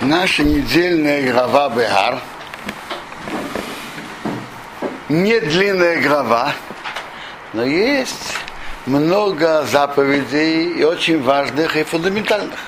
Наша 0.00 0.42
недельная 0.42 1.32
глава 1.32 1.68
Бегар. 1.70 2.20
Не 5.08 5.40
длинная 5.40 6.00
глава, 6.00 6.52
но 7.52 7.64
есть 7.64 8.34
много 8.86 9.64
заповедей 9.64 10.72
и 10.72 10.84
очень 10.84 11.22
важных 11.22 11.76
и 11.76 11.84
фундаментальных. 11.84 12.58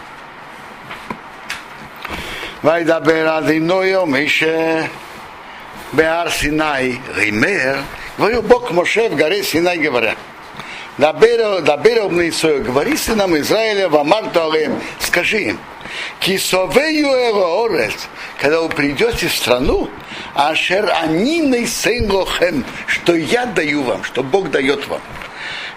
וידבר 2.65 3.39
אדינו 3.39 3.85
יום 3.85 4.15
אישה 4.15 4.87
בהר 5.93 6.31
סיני 6.31 6.99
רימר, 7.15 7.77
говорил 8.19 8.43
Бог 8.43 8.69
к 8.69 8.71
Моше 8.73 9.09
в 9.09 9.17
горе 9.17 9.43
Синай, 9.43 9.79
говоря, 9.79 10.17
Дабера 10.99 11.59
Исраил, 12.29 12.63
говори 12.65 12.97
сынам 12.97 13.37
Израиля, 13.37 13.89
Вамарту 13.89 14.43
Алеем, 14.43 14.81
скажи 14.99 15.39
им, 15.43 15.59
Кисовею 16.20 17.64
Орец, 17.64 18.08
когда 18.40 18.62
вы 18.62 18.70
придете 18.70 19.28
в 19.28 19.34
страну, 19.34 19.90
Ашер 20.36 20.90
Анины 20.92 21.66
Сейнлохем, 21.66 22.64
что 22.88 23.16
я 23.16 23.46
даю 23.46 23.84
вам, 23.84 24.04
что 24.04 24.24
Бог 24.24 24.52
дает 24.52 24.88
вам. 24.88 25.02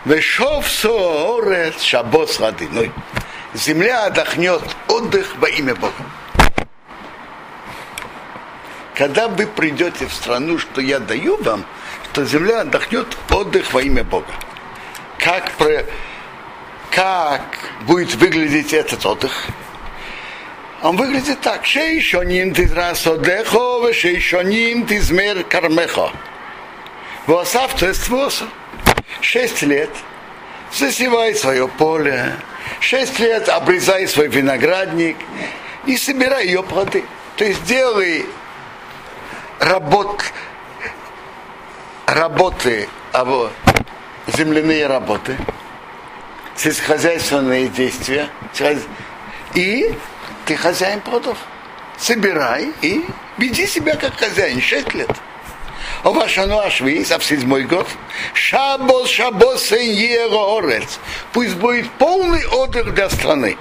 Вешов 0.05 0.69
Соорец 0.69 1.81
Шабос 1.81 2.39
Ладиной. 2.39 2.93
Земля 3.55 4.07
отдохнет 4.07 4.63
отдых 4.89 5.35
во 5.39 5.49
имя 5.49 5.75
Бога. 5.75 5.95
Когда 8.95 9.29
вы 9.29 9.47
придете 9.47 10.07
в 10.07 10.13
страну, 10.13 10.59
что 10.59 10.81
я 10.81 11.01
даю 11.01 11.43
вам, 11.43 11.65
то 12.13 12.25
земля 12.25 12.61
отдохнет 12.61 13.07
отдых 13.31 13.73
во 13.73 13.83
имя 13.83 14.05
Бога. 14.05 14.33
Как, 15.19 15.51
про, 15.53 15.85
как 16.91 17.43
будет 17.87 18.15
выглядеть 18.15 18.73
этот 18.73 19.05
отдых? 19.07 19.33
Он 20.85 20.99
выглядит 20.99 21.41
так. 21.41 21.65
Шейшоним 21.65 22.53
тизрасодехо, 22.53 23.91
шейшоним 23.95 24.87
тизмер 24.87 25.43
кармехо. 25.45 26.13
Восав, 27.27 27.75
восов. 28.11 28.49
Шесть 29.23 29.63
лет 29.63 29.89
засевай 30.71 31.35
свое 31.35 31.69
поле, 31.69 32.37
шесть 32.81 33.19
лет 33.19 33.49
обрезай 33.49 34.07
свой 34.07 34.29
виноградник 34.29 35.17
и 35.87 35.97
собирай 35.97 36.49
ее 36.49 36.63
плоды. 36.63 37.03
То 37.37 37.47
есть 37.47 37.65
делай 37.65 38.27
работ, 39.61 40.23
работы, 42.05 42.91
а 43.15 43.51
земляные 44.27 44.87
работы, 44.87 45.35
сельскохозяйственные 46.57 47.69
действия, 47.69 48.29
и 49.55 49.95
ты 50.47 50.57
хозяин 50.57 51.01
плодов. 51.01 51.39
Собирай 51.97 52.73
и 52.83 53.05
веди 53.39 53.67
себя 53.67 53.97
как 53.97 54.17
хозяин. 54.19 54.61
Шесть 54.61 54.95
лет. 54.95 55.11
О 56.03 56.13
вашану 56.13 56.59
ашвис, 56.59 57.11
а 57.13 57.19
в 57.19 57.25
седьмой 57.25 57.63
год, 57.65 57.89
шабос, 58.35 59.09
шабос, 59.09 59.73
орец. 59.73 60.99
Пусть 61.33 61.57
будет 61.57 61.91
полный 61.93 62.47
отдых 62.47 62.95
для 62.95 63.09
страны. 63.09 63.57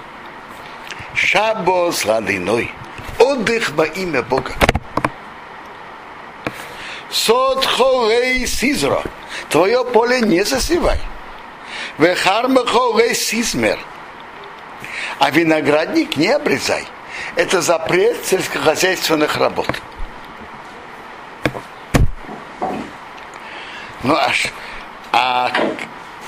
Шабос 1.14 2.06
ладиной. 2.06 2.72
Отдых 3.20 3.70
во 3.72 3.86
имя 3.86 4.24
Бога. 4.24 4.54
Сот 7.10 7.66
хорей 7.66 8.48
сизро. 8.48 9.04
Твое 9.50 9.86
поле 9.86 10.22
не 10.22 10.44
засевай. 10.44 11.00
Хорей 11.98 13.16
сизмер. 13.16 13.80
А 15.20 15.30
виноградник 15.32 16.18
не 16.18 16.30
обрезай. 16.30 16.86
Это 17.36 17.62
запрет 17.62 18.26
сельскохозяйственных 18.26 19.38
работ. 19.38 19.68
Ну 24.04 24.16
а, 24.16 24.32
а, 25.12 25.52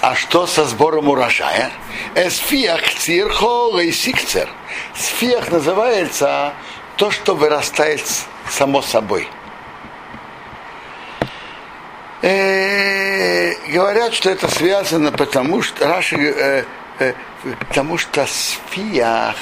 а 0.02 0.16
что 0.16 0.48
со 0.48 0.66
сбором 0.66 1.10
урожая? 1.10 1.72
Эсфиах 2.16 2.82
цирхо 2.94 3.80
и 3.80 3.92
сикцер. 3.92 4.48
Сфиах 4.96 5.52
называется 5.52 6.54
то, 6.96 7.12
что 7.12 7.36
вырастает 7.36 8.02
само 8.50 8.82
собой. 8.82 9.28
Э, 12.22 13.54
говорят, 13.68 14.14
что 14.14 14.30
это 14.30 14.48
связано 14.48 15.12
потому, 15.12 15.62
что 15.62 15.88
Раши, 15.88 16.16
э, 16.16 16.64
э, 17.00 17.14
потому 17.68 17.98
что 17.98 18.26
сфиях 18.26 19.36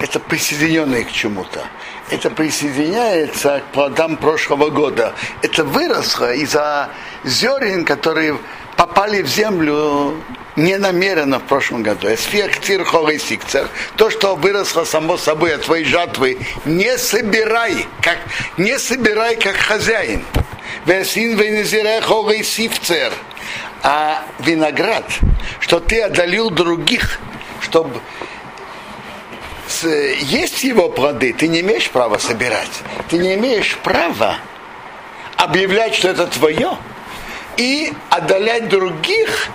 это 0.00 0.20
присоединенное 0.20 1.04
к 1.04 1.12
чему-то. 1.12 1.64
Это 2.10 2.30
присоединяется 2.30 3.60
к 3.60 3.72
плодам 3.72 4.16
прошлого 4.16 4.68
года. 4.68 5.14
Это 5.42 5.64
выросло 5.64 6.34
из-за 6.34 6.90
зерен, 7.24 7.84
которые 7.84 8.38
попали 8.76 9.22
в 9.22 9.26
землю 9.26 10.22
не 10.56 10.76
намеренно 10.76 11.38
в 11.38 11.44
прошлом 11.44 11.82
году. 11.82 12.08
То, 13.96 14.10
что 14.10 14.36
выросло 14.36 14.84
само 14.84 15.16
собой 15.16 15.54
от 15.54 15.62
твоей 15.62 15.84
жатвы, 15.84 16.38
не 16.64 16.98
собирай, 16.98 17.86
как, 18.02 18.18
не 18.58 18.78
собирай 18.78 19.36
как 19.36 19.56
хозяин. 19.56 20.24
А 23.84 24.24
виноград, 24.38 25.04
что 25.60 25.78
ты 25.78 26.00
одолел 26.00 26.48
других, 26.48 27.20
чтобы 27.60 28.00
есть 29.82 30.64
его 30.64 30.88
плоды, 30.88 31.34
ты 31.34 31.48
не 31.48 31.60
имеешь 31.60 31.90
права 31.90 32.16
собирать. 32.16 32.70
Ты 33.10 33.18
не 33.18 33.34
имеешь 33.34 33.76
права 33.76 34.38
объявлять, 35.36 35.94
что 35.94 36.08
это 36.08 36.26
твое, 36.28 36.78
и 37.58 37.92
отдалять 38.08 38.70
других 38.70 39.48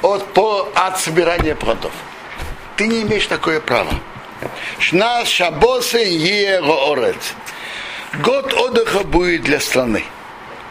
от, 0.00 0.32
по, 0.32 0.68
от 0.76 1.00
собирания 1.00 1.56
плодов. 1.56 1.92
Ты 2.76 2.86
не 2.86 3.02
имеешь 3.02 3.26
такое 3.26 3.60
право. 3.60 3.92
Шна 4.78 5.24
шабосы. 5.24 6.60
Год 8.22 8.52
отдыха 8.52 9.00
будет 9.00 9.42
для 9.42 9.58
страны, 9.58 10.04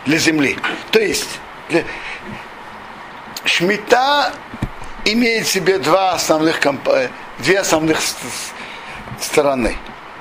для 0.06 0.18
земли. 0.18 0.58
То 0.92 1.00
есть, 1.00 1.40
для... 1.70 1.84
Шмита 3.46 4.32
имеет 5.06 5.48
в 5.48 5.52
себе 5.52 5.78
два 5.80 6.14
основных, 6.14 6.60
две 7.40 7.60
основных 7.60 8.00
стороны. 9.20 9.76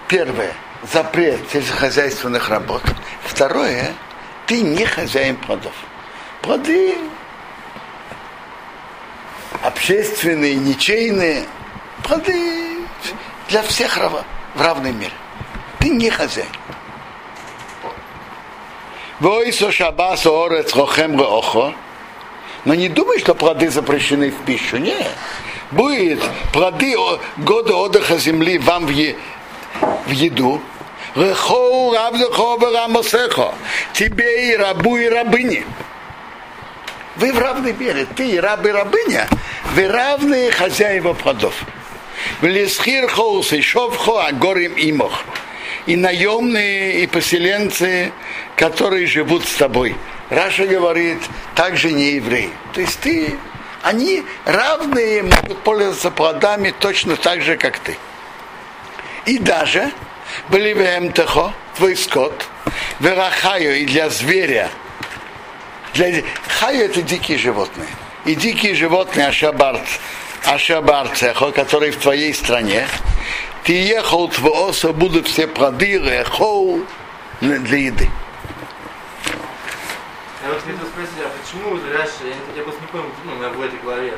Первое– 0.08 0.53
запрет 0.92 1.41
сельскохозяйственных 1.53 2.48
работ. 2.48 2.82
Второе– 3.22 3.92
ты 4.47 4.62
не 4.62 4.84
хозяин 4.84 5.36
плодов. 5.36 5.75
Плоды 6.42 6.97
общественные, 9.62 10.56
ничейные, 10.56 11.47
плоды 12.02 12.78
для 13.48 13.62
всех 13.62 13.97
в 14.54 14.60
равной 14.60 14.92
мере. 14.92 15.12
Ты 15.78 15.91
не 15.91 16.10
хозяин. 16.10 16.48
Войсо 19.20 19.70
шабас 19.70 20.26
орец 20.26 20.75
рохем 20.75 21.20
охо. 21.20 21.75
Но 22.65 22.75
не 22.75 22.88
думай, 22.88 23.19
что 23.19 23.34
плоды 23.34 23.71
запрещены 23.71 24.31
в 24.31 24.44
пищу. 24.44 24.76
Нет 24.76 25.10
будет 25.71 26.21
плоды 26.53 26.97
года 27.38 27.76
отдыха 27.76 28.19
земли 28.19 28.59
вам 28.59 28.87
в, 28.87 28.91
е, 28.91 29.16
в 30.06 30.10
еду, 30.10 30.60
тебе 33.93 34.53
и 34.53 34.56
рабу 34.56 34.97
и 34.97 35.09
рабыне. 35.09 35.65
Вы 37.16 37.32
в 37.32 37.38
равной 37.38 37.72
мере, 37.72 38.06
ты 38.16 38.31
и 38.31 38.38
раб 38.38 38.65
и 38.65 38.70
рабыня, 38.70 39.28
вы 39.75 39.88
равные 39.88 40.50
хозяева 40.50 41.12
плодов. 41.15 41.54
В 42.41 43.09
хоус 43.09 43.53
и 43.53 43.60
шовхо, 43.60 44.19
а 44.19 44.32
горим 44.32 44.75
имох. 44.76 45.25
И 45.87 45.96
наемные, 45.96 47.02
и 47.02 47.06
поселенцы, 47.06 48.12
которые 48.56 49.06
живут 49.06 49.46
с 49.46 49.55
тобой. 49.55 49.96
Раша 50.31 50.67
говорит, 50.67 51.19
также 51.55 51.93
не 51.93 52.12
евреи. 52.12 52.50
То 52.73 52.81
есть 52.81 53.00
ты 53.00 53.37
они 53.82 54.25
равные 54.44 55.23
могут 55.23 55.62
пользоваться 55.62 56.11
плодами 56.11 56.75
точно 56.79 57.17
так 57.17 57.43
же, 57.43 57.56
как 57.56 57.79
ты. 57.79 57.97
И 59.27 59.38
даже 59.38 59.91
были 60.49 60.73
в 60.73 61.53
твой 61.77 61.97
скот, 61.97 62.47
верахаю 63.00 63.81
и 63.81 63.87
для 63.87 64.11
зверя. 64.11 64.69
Для... 65.94 66.23
Хаю 66.47 66.85
это 66.85 67.03
дикие 67.03 67.38
животные. 67.38 67.88
И 68.27 68.35
дикие 68.35 68.75
животные 68.75 69.29
ашабарц, 69.29 69.99
ашабарцехо, 70.44 71.53
которые 71.53 71.93
в 71.93 71.97
твоей 71.97 72.35
стране, 72.35 72.87
ты 73.65 73.73
ехал 73.73 74.29
в 74.29 74.47
осо, 74.47 74.93
будут 74.93 75.27
все 75.27 75.47
плоды, 75.47 75.99
рехол 75.99 76.81
для 77.41 77.79
еды. 77.79 78.11
Я 80.42 80.48
вот 80.48 80.62
хотел 80.62 80.87
спросить, 80.87 81.19
а 81.25 81.31
почему 81.38 81.76
Раши, 81.92 82.25
я, 82.25 82.56
я 82.56 82.62
просто 82.62 82.81
не 82.81 82.87
понял, 82.87 83.04
ну, 83.25 83.58
в 83.58 83.62
этой 83.62 83.78
главе, 83.81 84.14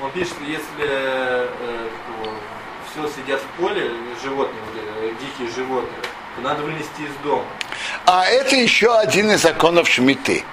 он 0.00 0.10
пишет, 0.12 0.34
что 0.34 0.44
если 0.44 0.64
э, 0.78 1.48
все 2.92 3.08
сидят 3.08 3.40
в 3.40 3.60
поле, 3.60 3.90
животные, 4.22 4.62
диких 5.20 5.54
животных, 5.54 5.98
то 6.36 6.42
надо 6.42 6.62
вынести 6.62 7.00
из 7.00 7.14
дома. 7.24 7.44
А 8.06 8.24
это 8.26 8.54
еще 8.54 8.96
один 8.96 9.32
из 9.32 9.42
законов 9.42 9.88
Шмиты. 9.88 10.44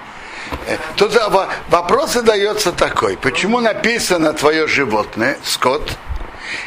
Э, 0.66 0.76
Тут 0.96 1.14
во- 1.14 1.48
вопрос 1.68 2.14
задается 2.14 2.72
такой. 2.72 3.16
Почему 3.16 3.60
написано 3.60 4.32
твое 4.32 4.66
животное, 4.66 5.38
скот, 5.44 5.96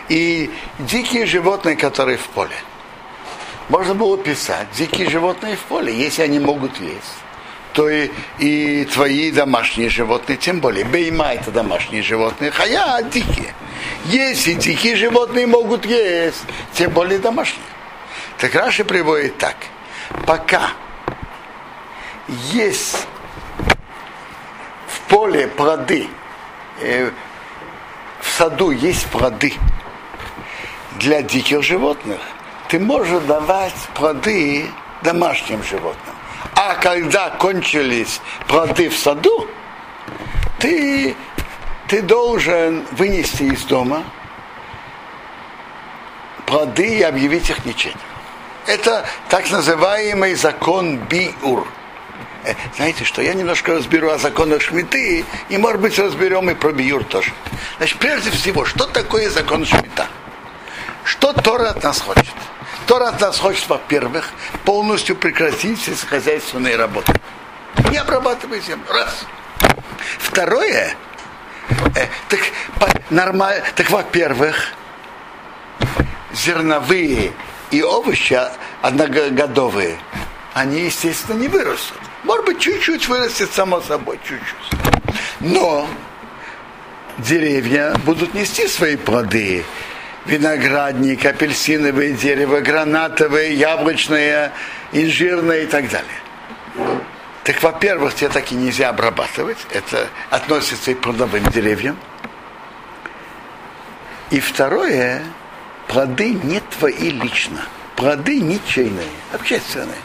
и 0.07 0.49
дикие 0.79 1.25
животные, 1.25 1.75
которые 1.75 2.17
в 2.17 2.27
поле? 2.29 2.55
Можно 3.67 3.95
было 3.95 4.17
писать, 4.17 4.67
дикие 4.77 5.09
животные 5.09 5.57
в 5.57 5.61
поле, 5.61 5.93
если 5.93 6.21
они 6.21 6.39
могут 6.39 6.79
есть, 6.79 7.17
то 7.75 7.89
и, 7.89 8.09
и 8.39 8.85
твои 8.85 9.31
домашние 9.31 9.89
животные, 9.89 10.37
тем 10.37 10.61
более. 10.61 10.85
Бейма 10.85 11.33
это 11.33 11.51
домашние 11.51 12.01
животные, 12.01 12.49
хая 12.49 13.03
дикие. 13.03 13.53
Если 14.05 14.53
дикие 14.53 14.95
животные 14.95 15.45
могут 15.45 15.85
есть, 15.85 16.41
тем 16.73 16.91
более 16.91 17.19
домашние. 17.19 17.65
Так 18.37 18.55
Раши 18.55 18.85
приводит 18.85 19.37
так. 19.37 19.57
Пока 20.25 20.71
есть 22.53 23.05
в 24.87 24.99
поле 25.09 25.47
плоды, 25.47 26.07
э, 26.79 27.11
в 28.21 28.29
саду 28.29 28.71
есть 28.71 29.05
плоды 29.07 29.53
для 30.97 31.21
диких 31.21 31.61
животных, 31.61 32.21
ты 32.69 32.79
можешь 32.79 33.23
давать 33.23 33.75
плоды 33.95 34.65
домашним 35.03 35.61
животным. 35.61 36.14
А 36.67 36.73
когда 36.73 37.29
кончились 37.29 38.21
плоды 38.47 38.89
в 38.89 38.97
саду, 38.97 39.47
ты, 40.57 41.15
ты 41.87 42.01
должен 42.01 42.87
вынести 42.93 43.43
из 43.43 43.63
дома 43.65 44.03
плоды 46.47 46.97
и 46.97 47.03
объявить 47.03 47.51
их 47.51 47.63
ничем. 47.65 47.93
Это 48.65 49.05
так 49.29 49.51
называемый 49.51 50.33
закон 50.33 50.97
биур. 50.97 51.67
Э, 52.45 52.55
Знаете 52.75 53.03
что, 53.03 53.21
я 53.21 53.35
немножко 53.35 53.75
разберу 53.75 54.09
о 54.09 54.17
законах 54.17 54.63
Шмиты, 54.63 55.23
и, 55.49 55.57
может 55.59 55.81
быть, 55.81 55.99
разберем 55.99 56.49
и 56.49 56.55
про 56.55 56.71
биур 56.71 57.03
тоже. 57.03 57.31
Значит, 57.77 57.99
прежде 57.99 58.31
всего, 58.31 58.65
что 58.65 58.87
такое 58.87 59.29
закон 59.29 59.67
Шмита? 59.67 60.07
Что 61.03 61.31
Тора 61.31 61.69
от 61.69 61.83
нас 61.83 62.01
хочет? 62.01 62.33
Тора 62.87 63.09
от 63.09 63.21
нас 63.21 63.39
хочет, 63.39 63.67
во-первых, 63.67 64.29
полностью 64.63 65.15
прекратить 65.15 65.81
сельскохозяйственные 65.81 66.75
работы. 66.75 67.13
Не 67.89 67.97
обрабатывай 67.97 68.61
землю. 68.61 68.85
Раз. 68.89 69.25
Второе, 70.19 70.95
э, 71.95 72.07
так, 72.29 72.39
по, 72.79 72.87
нормаль, 73.09 73.63
так 73.75 73.89
во-первых, 73.89 74.73
зерновые 76.31 77.33
и 77.71 77.81
овощи 77.81 78.39
одногодовые, 78.81 79.97
они, 80.53 80.81
естественно, 80.81 81.37
не 81.39 81.47
вырастут. 81.47 81.99
Может 82.23 82.45
быть, 82.45 82.59
чуть-чуть 82.59 83.07
вырастет 83.07 83.51
само 83.51 83.81
собой, 83.81 84.19
чуть-чуть. 84.27 84.79
Но 85.39 85.87
деревья 87.17 87.95
будут 88.05 88.33
нести 88.33 88.67
свои 88.67 88.95
плоды. 88.95 89.65
Виноградник, 90.25 91.25
апельсиновое 91.25 92.11
дерево, 92.11 92.59
гранатовое, 92.59 93.49
яблочное, 93.49 94.51
инжирное 94.91 95.63
и 95.63 95.65
так 95.67 95.89
далее. 95.89 96.99
Так, 97.43 97.61
во-первых, 97.61 98.15
тебе 98.15 98.29
так 98.29 98.51
и 98.51 98.55
нельзя 98.55 98.89
обрабатывать. 98.89 99.59
Это 99.71 100.07
относится 100.31 100.91
и 100.91 100.93
к 100.95 101.01
плодовым 101.01 101.43
деревьям. 101.51 101.97
И 104.31 104.39
второе, 104.39 105.23
плоды 105.87 106.31
не 106.31 106.59
твои 106.59 107.11
лично. 107.11 107.61
Плоды 107.95 108.39
ничейные, 108.39 109.07
общественные. 109.31 109.95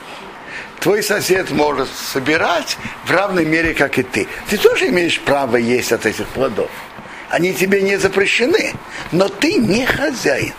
Твой 0.80 1.02
сосед 1.02 1.50
может 1.50 1.88
собирать 1.88 2.76
в 3.04 3.10
равной 3.10 3.44
мере, 3.44 3.74
как 3.74 3.98
и 3.98 4.02
ты. 4.02 4.28
Ты 4.48 4.58
тоже 4.58 4.88
имеешь 4.88 5.18
право 5.20 5.56
есть 5.56 5.92
от 5.92 6.04
этих 6.06 6.26
плодов. 6.28 6.70
Они 7.30 7.54
тебе 7.54 7.80
не 7.80 7.96
запрещены, 7.96 8.74
но 9.12 9.28
ты 9.28 9.54
не 9.54 9.86
хозяин. 9.86 10.52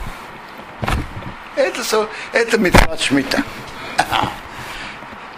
Это, 1.57 2.07
это 2.31 2.57
метод 2.57 3.00
шмита. 3.00 3.44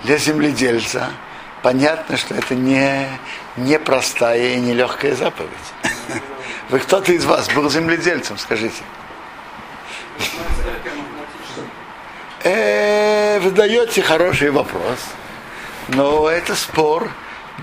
Для 0.03 0.17
земледельца 0.17 1.09
понятно, 1.63 2.17
что 2.17 2.35
это 2.35 2.53
не, 2.53 3.07
не 3.57 3.79
простая 3.79 4.53
и 4.53 4.59
не 4.59 4.73
легкая 4.73 5.15
заповедь. 5.15 5.49
Вы 6.69 6.79
кто-то 6.79 7.11
из 7.11 7.25
вас 7.25 7.49
был 7.49 7.67
земледельцем, 7.67 8.37
скажите. 8.37 8.83
Э, 12.43 13.39
вы 13.39 13.49
даете 13.51 14.03
хороший 14.03 14.51
вопрос, 14.51 14.99
но 15.87 16.29
это 16.29 16.55
спор 16.55 17.09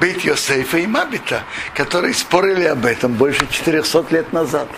быть 0.00 0.25
Йосефа 0.25 0.79
и 0.79 0.87
Мабита, 0.87 1.44
которые 1.75 2.14
спорили 2.14 2.64
об 2.64 2.87
этом 2.87 3.12
больше 3.12 3.47
400 3.49 4.06
лет 4.11 4.32
назад. 4.32 4.69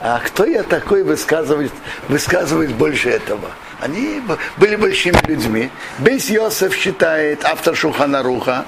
А 0.00 0.18
кто 0.20 0.44
я 0.44 0.62
такой 0.62 1.02
высказывает, 1.02 1.72
высказывает 2.08 2.74
больше 2.74 3.10
этого? 3.10 3.50
Они 3.80 4.22
были 4.56 4.76
большими 4.76 5.18
людьми. 5.26 5.70
Бейс 5.98 6.30
Йосеф 6.30 6.74
считает, 6.74 7.44
автор 7.44 7.76
Шуханаруха, 7.76 8.64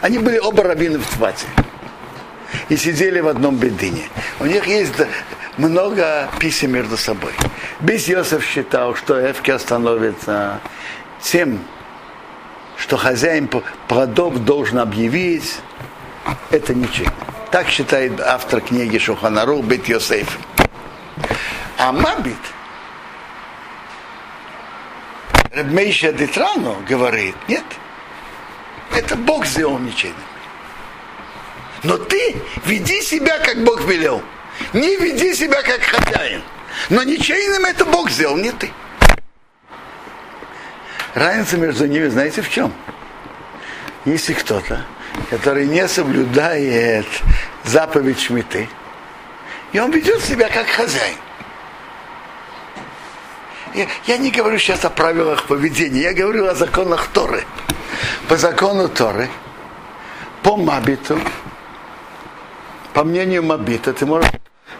они 0.00 0.18
были 0.18 0.38
оба 0.38 0.62
раввины 0.62 0.98
в 0.98 1.06
Твате. 1.16 1.46
И 2.68 2.76
сидели 2.76 3.20
в 3.20 3.28
одном 3.28 3.56
бедине. 3.56 4.08
У 4.38 4.46
них 4.46 4.66
есть 4.66 4.94
много 5.56 6.28
писем 6.38 6.72
между 6.72 6.96
собой. 6.96 7.32
Бейс 7.80 8.06
Йосеф 8.06 8.44
считал, 8.44 8.94
что 8.94 9.20
Эвки 9.20 9.50
остановится 9.50 10.60
тем, 11.20 11.60
что 12.80 12.96
хозяин 12.96 13.46
п- 13.46 13.62
плодов 13.88 14.38
должен 14.44 14.78
объявить, 14.78 15.58
это 16.50 16.74
ничего. 16.74 17.10
Так 17.50 17.68
считает 17.68 18.20
автор 18.20 18.60
книги 18.60 18.96
Шуханарух 18.98 19.64
Бет 19.64 19.86
Йосеф. 19.88 20.38
А 21.76 21.92
Мабит, 21.92 22.36
Рабмейша 25.52 26.12
Детрану 26.12 26.76
говорит, 26.88 27.34
нет, 27.48 27.64
это 28.94 29.16
Бог 29.16 29.46
сделал 29.46 29.78
ничейным. 29.78 30.16
Но 31.82 31.96
ты 31.98 32.36
веди 32.64 33.00
себя, 33.02 33.38
как 33.38 33.62
Бог 33.64 33.84
велел. 33.84 34.22
Не 34.72 34.96
веди 34.96 35.34
себя, 35.34 35.62
как 35.62 35.80
хозяин. 35.82 36.42
Но 36.90 37.02
ничейным 37.02 37.64
это 37.64 37.84
Бог 37.84 38.10
сделал, 38.10 38.36
не 38.36 38.52
ты. 38.52 38.70
Разница 41.14 41.56
между 41.56 41.86
ними, 41.86 42.08
знаете, 42.08 42.42
в 42.42 42.50
чем? 42.50 42.72
Если 44.04 44.32
кто-то, 44.32 44.84
который 45.28 45.66
не 45.66 45.86
соблюдает 45.88 47.06
заповедь 47.64 48.20
Шмиты, 48.20 48.68
и 49.72 49.78
он 49.78 49.90
ведет 49.90 50.22
себя 50.22 50.48
как 50.48 50.66
хозяин. 50.66 51.16
Я, 53.74 53.86
я 54.06 54.18
не 54.18 54.30
говорю 54.30 54.58
сейчас 54.58 54.84
о 54.84 54.90
правилах 54.90 55.46
поведения, 55.46 56.02
я 56.02 56.12
говорю 56.12 56.46
о 56.46 56.54
законах 56.54 57.08
Торы. 57.08 57.44
По 58.28 58.36
закону 58.36 58.88
Торы, 58.88 59.28
по 60.42 60.56
Мабиту, 60.56 61.20
по 62.94 63.04
мнению 63.04 63.42
Мабита, 63.42 63.92
ты 63.92 64.06
можешь 64.06 64.30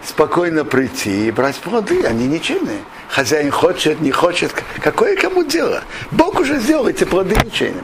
спокойно 0.04 0.64
прийти 0.64 1.28
и 1.28 1.30
брать 1.30 1.56
плоды, 1.56 2.04
они 2.04 2.26
ничейные. 2.26 2.80
Хозяин 3.11 3.50
хочет, 3.50 4.00
не 4.00 4.12
хочет, 4.12 4.55
какое 4.81 5.17
кому 5.17 5.43
дело? 5.43 5.83
Бог 6.12 6.38
уже 6.38 6.61
сделал 6.61 6.87
эти 6.87 7.02
плоды 7.02 7.35
ничейными. 7.45 7.83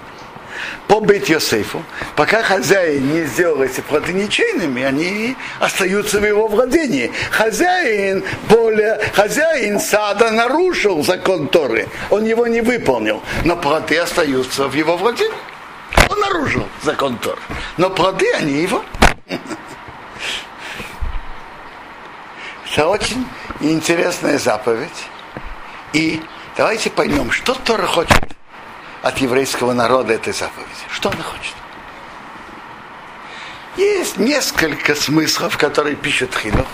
По 0.87 1.01
Бейт 1.01 1.29
Йосефу, 1.29 1.83
пока 2.15 2.43
хозяин 2.43 3.13
не 3.13 3.25
сделал 3.25 3.61
эти 3.61 3.81
плоды 3.81 4.13
ничейными, 4.13 4.85
они 4.85 5.37
остаются 5.59 6.21
в 6.21 6.25
его 6.25 6.47
владении. 6.47 7.11
Хозяин 7.31 8.23
более, 8.49 9.01
хозяин 9.15 9.81
сада 9.81 10.31
нарушил 10.31 11.03
закон 11.03 11.49
Торы, 11.49 11.89
он 12.11 12.25
его 12.25 12.47
не 12.47 12.61
выполнил, 12.61 13.21
но 13.45 13.57
плоды 13.57 13.99
остаются 13.99 14.69
в 14.69 14.75
его 14.75 14.97
владении. 14.97 15.35
Он 16.09 16.21
нарушил 16.21 16.65
закон 16.85 17.19
Торы, 17.19 17.41
но 17.77 17.91
плоды 17.91 18.33
они 18.33 18.63
его. 18.63 18.85
Это 22.73 22.89
очень 22.89 23.27
интересная 23.61 24.39
заповедь. 24.39 25.09
И 25.97 26.21
давайте 26.59 26.91
поймем, 26.91 27.31
что 27.31 27.55
Тора 27.55 27.87
хочет 27.87 28.23
от 29.01 29.17
еврейского 29.17 29.73
народа 29.73 30.13
этой 30.13 30.35
заповеди. 30.35 30.69
Что 30.91 31.09
она 31.09 31.23
хочет? 31.23 31.55
Есть 33.79 34.19
несколько 34.19 34.95
смыслов, 34.95 35.57
которые 35.57 35.97
пишет 35.97 36.35
Хинух. 36.35 36.67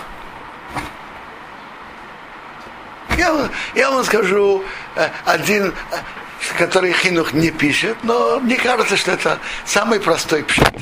Я, 3.17 3.49
я 3.75 3.91
вам 3.91 4.03
скажу 4.03 4.61
э, 4.97 5.09
один, 5.23 5.73
э, 5.91 5.97
который 6.57 6.91
Хинух 6.91 7.31
не 7.31 7.49
пишет, 7.49 7.95
но 8.03 8.41
мне 8.41 8.57
кажется, 8.57 8.97
что 8.97 9.13
это 9.13 9.39
самый 9.63 10.01
простой 10.01 10.43
пшат. 10.43 10.75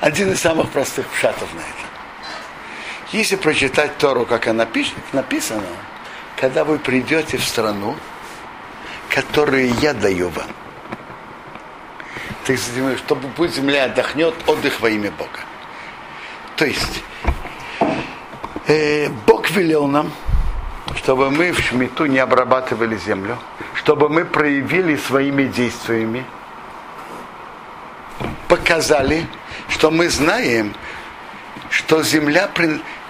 Один 0.00 0.30
из 0.30 0.40
самых 0.40 0.70
простых 0.70 1.08
пшатов 1.08 1.52
на 1.54 1.58
это. 1.58 1.88
Если 3.10 3.34
прочитать 3.34 3.98
Тору, 3.98 4.24
как 4.26 4.46
она 4.46 4.64
пишет, 4.64 4.94
написано, 5.12 5.66
когда 6.36 6.64
вы 6.64 6.78
придете 6.78 7.36
в 7.38 7.44
страну, 7.44 7.96
которую 9.08 9.72
я 9.80 9.94
даю 9.94 10.28
вам. 10.30 10.48
Так, 12.46 12.58
чтобы 12.98 13.28
пусть 13.36 13.56
земля 13.56 13.84
отдохнет, 13.84 14.34
отдых 14.46 14.80
во 14.80 14.90
имя 14.90 15.10
Бога. 15.12 15.40
То 16.56 16.66
есть, 16.66 17.02
э, 18.66 19.08
Бог 19.26 19.50
велел 19.50 19.86
нам, 19.86 20.12
чтобы 20.96 21.30
мы 21.30 21.52
в 21.52 21.60
Шмиту 21.60 22.06
не 22.06 22.18
обрабатывали 22.18 22.96
землю, 22.96 23.38
чтобы 23.74 24.08
мы 24.08 24.24
проявили 24.24 24.96
своими 24.96 25.44
действиями, 25.44 26.24
показали, 28.48 29.26
что 29.68 29.90
мы 29.90 30.08
знаем, 30.08 30.74
что 31.70 32.02
земля, 32.02 32.50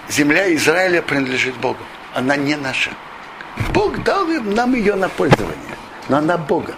земля 0.07 0.53
Израиля 0.55 1.01
принадлежит 1.01 1.55
Богу. 1.55 1.79
Она 2.13 2.35
не 2.35 2.55
наша. 2.55 2.91
Бог 3.73 4.03
дал 4.03 4.25
нам 4.25 4.73
ее 4.73 4.95
на 4.95 5.09
пользование, 5.09 5.77
но 6.09 6.17
она 6.17 6.37
Бога. 6.37 6.75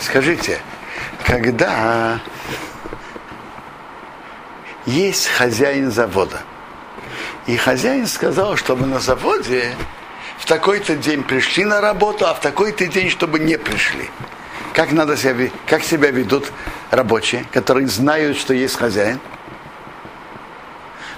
Скажите, 0.00 0.60
когда 1.24 2.20
есть 4.86 5.28
хозяин 5.28 5.90
завода, 5.90 6.42
и 7.46 7.56
хозяин 7.56 8.06
сказал, 8.06 8.56
чтобы 8.56 8.86
на 8.86 9.00
заводе 9.00 9.74
в 10.38 10.46
такой-то 10.46 10.96
день 10.96 11.22
пришли 11.22 11.64
на 11.64 11.80
работу, 11.80 12.26
а 12.26 12.34
в 12.34 12.40
такой-то 12.40 12.86
день, 12.86 13.10
чтобы 13.10 13.38
не 13.38 13.58
пришли. 13.58 14.10
Как, 14.74 14.92
надо 14.92 15.16
себя, 15.16 15.50
как 15.66 15.82
себя 15.82 16.10
ведут 16.10 16.52
рабочие, 16.90 17.46
которые 17.52 17.86
знают, 17.86 18.36
что 18.36 18.52
есть 18.52 18.76
хозяин? 18.76 19.20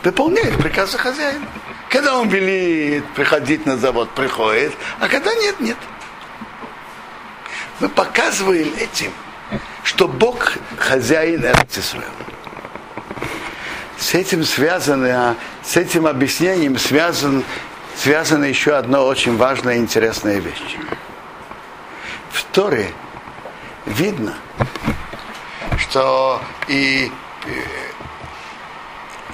Выполняют 0.05 0.57
приказы 0.59 0.99
хозяина. 0.99 1.47
Когда 1.97 2.19
он 2.19 2.29
велит 2.29 3.07
приходить 3.15 3.65
на 3.65 3.79
завод, 3.79 4.11
приходит, 4.11 4.75
а 5.01 5.09
когда 5.09 5.35
нет, 5.35 5.59
нет. 5.61 5.79
Мы 7.81 7.89
показываем 7.89 8.71
этим, 8.77 9.11
что 9.83 10.07
Бог 10.07 10.59
хозяин 10.77 11.43
Эрцисраила. 11.43 12.11
С 13.97 14.13
этим 14.13 14.45
связано, 14.45 15.37
с 15.65 15.79
этим 15.79 16.07
объяснением 16.07 16.77
связан, 16.77 17.43
связана 17.97 18.45
еще 18.45 18.75
одна 18.75 19.01
очень 19.01 19.39
важная 19.39 19.77
и 19.77 19.79
интересная 19.79 20.39
вещь. 20.39 20.77
В 22.31 22.45
Торе 22.53 22.93
видно, 23.87 24.35
что 25.79 26.43
и, 26.69 27.11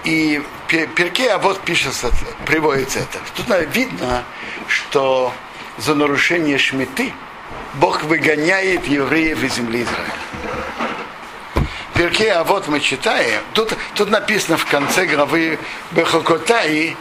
и 0.05 0.43
Перке, 0.69 1.31
а 1.31 1.39
вот 1.39 1.61
пишется, 1.61 2.11
приводится 2.47 3.01
это. 3.01 3.19
Тут 3.37 3.47
видно, 3.75 4.25
что 4.69 5.33
за 5.79 5.95
нарушение 5.95 6.59
шмиты 6.59 7.13
Бог 7.75 8.03
выгоняет 8.05 8.87
евреев 8.87 9.43
из 9.43 9.55
земли 9.55 9.83
Израиля. 9.83 11.69
Перке, 11.95 12.33
а 12.33 12.45
вот 12.45 12.69
мы 12.69 12.81
читаем, 12.81 13.43
тут, 13.53 13.75
тут 13.95 14.11
написано 14.11 14.57
в 14.57 14.65
конце 14.67 15.07
главы 15.07 15.59
Бехокотаи, 15.93 16.97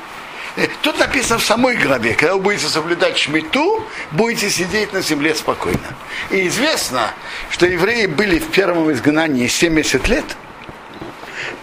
э, 0.58 0.68
Тут 0.82 1.00
написано 1.00 1.40
в 1.40 1.46
самой 1.46 1.78
главе, 1.78 2.14
когда 2.14 2.36
вы 2.36 2.42
будете 2.42 2.68
соблюдать 2.68 3.18
шмиту, 3.18 3.86
будете 4.12 4.50
сидеть 4.50 4.92
на 4.92 5.02
земле 5.02 5.34
спокойно. 5.34 5.96
И 6.30 6.48
известно, 6.48 7.14
что 7.50 7.66
евреи 7.66 8.06
были 8.06 8.38
в 8.40 8.50
первом 8.50 8.92
изгнании 8.92 9.48
70 9.48 10.08
лет, 10.10 10.26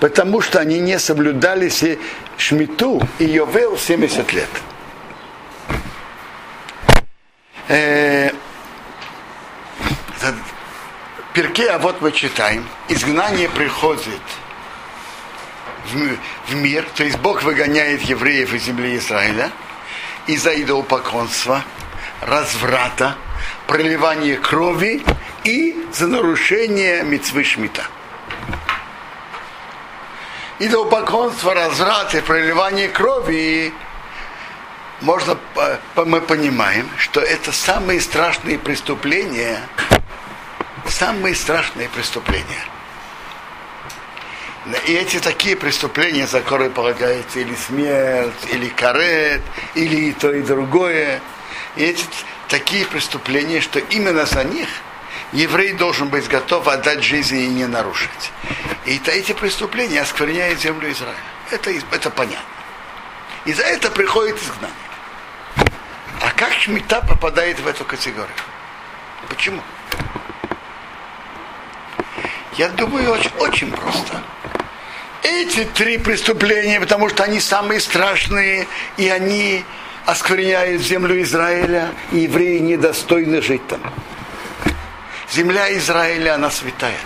потому 0.01 0.41
что 0.41 0.61
они 0.61 0.79
не 0.79 0.99
соблюдали 0.99 1.73
шмиту 2.37 3.01
и 3.19 3.25
Йовел 3.25 3.77
70 3.77 4.33
лет. 4.33 4.49
Э, 7.69 8.31
перке, 11.35 11.71
а 11.71 11.79
вот 11.79 12.01
мы 12.01 12.13
читаем, 12.13 12.67
изгнание 12.89 13.49
приходит 13.49 14.21
в, 15.93 16.55
мир, 16.55 16.87
то 16.95 17.05
есть 17.05 17.19
Бог 17.19 17.43
выгоняет 17.43 18.03
евреев 18.03 18.53
из 18.55 18.65
земли 18.65 18.97
Израиля 18.97 19.51
из-за 20.27 20.61
идолопоклонства, 20.61 21.65
разврата, 22.23 23.17
проливания 23.67 24.37
крови 24.37 25.03
и 25.45 25.77
за 25.93 26.07
нарушение 26.07 27.03
мецвы 27.03 27.45
Шмита. 27.45 27.85
Идолопоклонство, 30.61 31.55
разврат 31.55 32.15
и 32.17 32.21
проливание 32.21 32.89
крови 32.89 33.73
можно, 35.01 35.39
мы 35.95 36.21
понимаем, 36.21 36.91
что 36.99 37.21
это 37.21 37.53
самые 37.53 38.01
страшные 38.01 38.59
преступления, 38.59 39.61
самые 40.89 41.37
страшные 41.37 41.89
преступления. 41.89 42.65
И 44.87 44.93
эти 44.93 45.21
такие 45.21 45.55
преступления, 45.55 46.27
за 46.27 46.41
которые 46.41 46.71
полагается 46.71 47.39
или 47.39 47.55
смерть, 47.55 48.49
или 48.51 48.69
карет, 48.69 49.43
или 49.75 50.09
и 50.09 50.13
то, 50.13 50.33
и 50.33 50.43
другое. 50.43 51.21
И 51.77 51.85
эти 51.85 52.05
такие 52.49 52.85
преступления, 52.85 53.61
что 53.61 53.79
именно 53.79 54.27
за 54.27 54.43
них 54.43 54.69
еврей 55.33 55.73
должен 55.73 56.09
быть 56.09 56.29
готов 56.29 56.69
отдать 56.69 57.03
жизнь 57.03 57.37
и 57.37 57.49
не 57.49 57.67
нарушить. 57.67 58.33
И 58.87 59.01
эти 59.07 59.33
преступления 59.33 60.01
оскверняют 60.01 60.61
землю 60.61 60.91
Израиля. 60.91 61.17
Это, 61.51 61.71
это 61.93 62.11
понятно. 62.11 62.45
И 63.45 63.53
за 63.53 63.63
это 63.63 63.91
приходит 63.91 64.37
изгнание. 64.37 64.77
А 66.21 66.31
как 66.37 66.53
шмита 66.53 67.01
попадает 67.01 67.61
в 67.61 67.67
эту 67.67 67.85
категорию? 67.85 68.35
Почему? 69.29 69.63
Я 72.57 72.69
думаю, 72.71 73.13
очень, 73.13 73.31
очень 73.39 73.71
просто. 73.71 74.23
Эти 75.23 75.65
три 75.65 75.99
преступления, 75.99 76.81
потому 76.81 77.09
что 77.09 77.25
они 77.25 77.41
самые 77.41 77.81
страшные, 77.81 78.67
и 78.97 79.09
они 79.09 79.65
оскверняют 80.07 80.83
землю 80.83 81.21
Израиля, 81.23 81.91
и 82.13 82.21
евреи 82.21 82.59
недостойны 82.59 83.43
жить 83.43 83.67
там. 83.69 83.81
Земля 85.33 85.77
Израиля, 85.77 86.35
она 86.35 86.51
святая. 86.51 86.99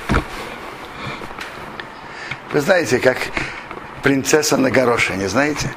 Вы 2.53 2.61
знаете, 2.61 2.99
как 2.99 3.19
принцесса 4.03 4.57
на 4.57 4.71
горошине, 4.71 5.29
знаете? 5.29 5.73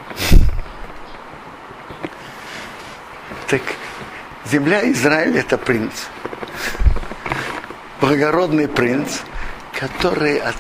Так 3.48 3.62
земля 4.46 4.92
Израиля 4.92 5.40
это 5.40 5.58
принц. 5.58 5.94
Благородный 8.02 8.68
принц– 8.68 9.20
который 9.80 10.38
от 10.38 10.56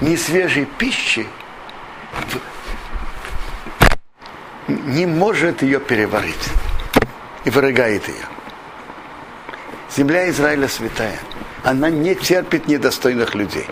несвежей 0.00 0.64
пищи 0.64 1.26
не 4.68 5.06
может 5.06 5.62
ее 5.62 5.80
переварить 5.80 6.48
и 7.44 7.50
вырыгает 7.50 8.06
ее. 8.08 8.37
Земля 9.98 10.30
Израиля 10.30 10.68
святая. 10.68 11.18
Она 11.64 11.90
не 11.90 12.14
терпит 12.14 12.68
недостойных 12.68 13.34
людей. 13.34 13.66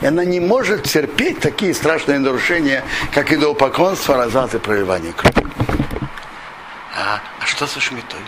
И 0.00 0.06
она 0.06 0.24
не 0.24 0.40
может 0.40 0.84
терпеть 0.84 1.38
такие 1.40 1.74
страшные 1.74 2.18
нарушения, 2.18 2.82
как 3.12 3.30
идолопоклонство, 3.30 4.16
разврат 4.16 4.54
и 4.54 4.58
проливание 4.58 5.12
крови. 5.12 5.46
А, 6.96 7.20
а 7.40 7.44
что 7.44 7.66
со 7.66 7.78
шмитой? 7.78 8.20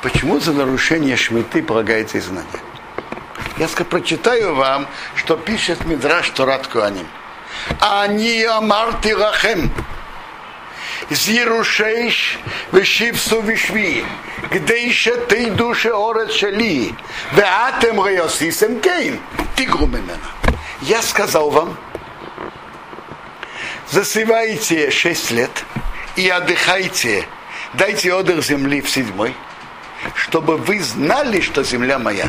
Почему 0.00 0.40
за 0.40 0.54
нарушение 0.54 1.18
шмиты 1.18 1.62
полагается 1.62 2.18
изгнание? 2.18 2.62
Я 3.58 3.68
прочитаю 3.68 4.54
вам, 4.54 4.86
что 5.16 5.36
пишет 5.36 5.84
Мидраш 5.84 6.30
Торат 6.30 6.66
Куаним. 6.66 7.06
Они 7.78 8.42
амарти 8.42 9.12
лахем 9.12 9.70
зирушейш 11.10 12.38
вешипсу 12.72 13.40
вишви, 13.42 14.04
где 14.50 14.86
еще 14.86 15.16
ты 15.16 15.50
душе 15.50 15.92
орет 15.92 16.32
шели, 16.32 16.94
веатем 17.32 18.00
гайосисем 18.00 18.80
кейн, 18.80 19.18
ты 19.56 19.66
мемена. 19.66 20.18
Я 20.82 21.02
сказал 21.02 21.50
вам, 21.50 21.76
засевайте 23.90 24.90
шесть 24.90 25.30
лет 25.30 25.64
и 26.16 26.28
отдыхайте, 26.28 27.26
дайте 27.74 28.12
отдых 28.14 28.44
земли 28.44 28.80
в 28.80 28.88
седьмой, 28.88 29.34
чтобы 30.14 30.56
вы 30.56 30.80
знали, 30.80 31.40
что 31.40 31.64
земля 31.64 31.98
моя. 31.98 32.28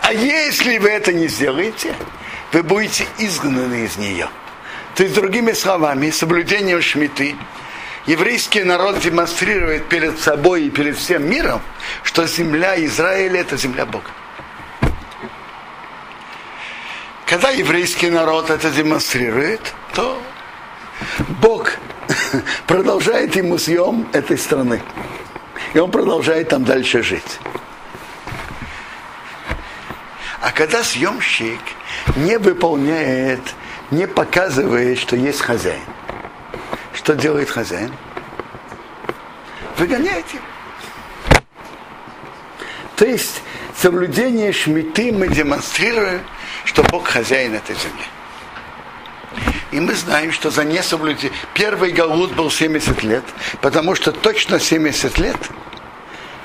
А 0.00 0.12
если 0.12 0.78
вы 0.78 0.90
это 0.90 1.12
не 1.12 1.26
сделаете, 1.28 1.94
вы 2.52 2.62
будете 2.62 3.06
изгнаны 3.18 3.84
из 3.84 3.96
нее. 3.96 4.28
То 4.94 5.02
есть, 5.04 5.14
другими 5.14 5.52
словами, 5.52 6.10
соблюдением 6.10 6.82
шмиты 6.82 7.34
еврейский 8.06 8.64
народ 8.64 9.00
демонстрирует 9.00 9.88
перед 9.88 10.18
собой 10.18 10.64
и 10.64 10.70
перед 10.70 10.96
всем 10.96 11.28
миром, 11.28 11.60
что 12.02 12.26
земля 12.26 12.82
Израиля 12.84 13.40
это 13.40 13.56
земля 13.56 13.86
Бога. 13.86 14.10
Когда 17.26 17.50
еврейский 17.50 18.10
народ 18.10 18.50
это 18.50 18.70
демонстрирует, 18.70 19.60
то 19.94 20.22
Бог 21.40 21.72
продолжает 22.66 23.34
ему 23.36 23.58
съем 23.58 24.06
этой 24.12 24.36
страны. 24.36 24.82
И 25.72 25.78
он 25.78 25.90
продолжает 25.90 26.50
там 26.50 26.64
дальше 26.64 27.02
жить. 27.02 27.38
А 30.40 30.50
когда 30.50 30.82
съемщик 30.82 31.60
не 32.16 32.36
выполняет, 32.36 33.40
не 33.90 34.06
показывает, 34.06 34.98
что 34.98 35.16
есть 35.16 35.40
хозяин, 35.40 35.80
что 37.02 37.16
делает 37.16 37.50
хозяин? 37.50 37.92
Выгоняет 39.76 40.24
его. 40.32 40.44
То 42.94 43.04
есть 43.04 43.42
соблюдение 43.76 44.52
шмиты 44.52 45.10
мы 45.10 45.26
демонстрируем, 45.26 46.20
что 46.64 46.84
Бог 46.84 47.08
хозяин 47.08 47.54
этой 47.54 47.74
земли. 47.74 48.04
И 49.72 49.80
мы 49.80 49.94
знаем, 49.94 50.30
что 50.30 50.50
за 50.50 50.64
несоблюдение... 50.64 51.32
Первый 51.54 51.90
галут 51.90 52.34
был 52.34 52.52
70 52.52 53.02
лет, 53.02 53.24
потому 53.60 53.96
что 53.96 54.12
точно 54.12 54.60
70 54.60 55.18
лет 55.18 55.36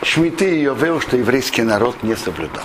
Шмиты 0.02 0.58
и 0.58 0.62
Йовел, 0.62 1.02
что 1.02 1.18
еврейский 1.18 1.62
народ 1.62 2.02
не 2.02 2.16
соблюдал. 2.16 2.64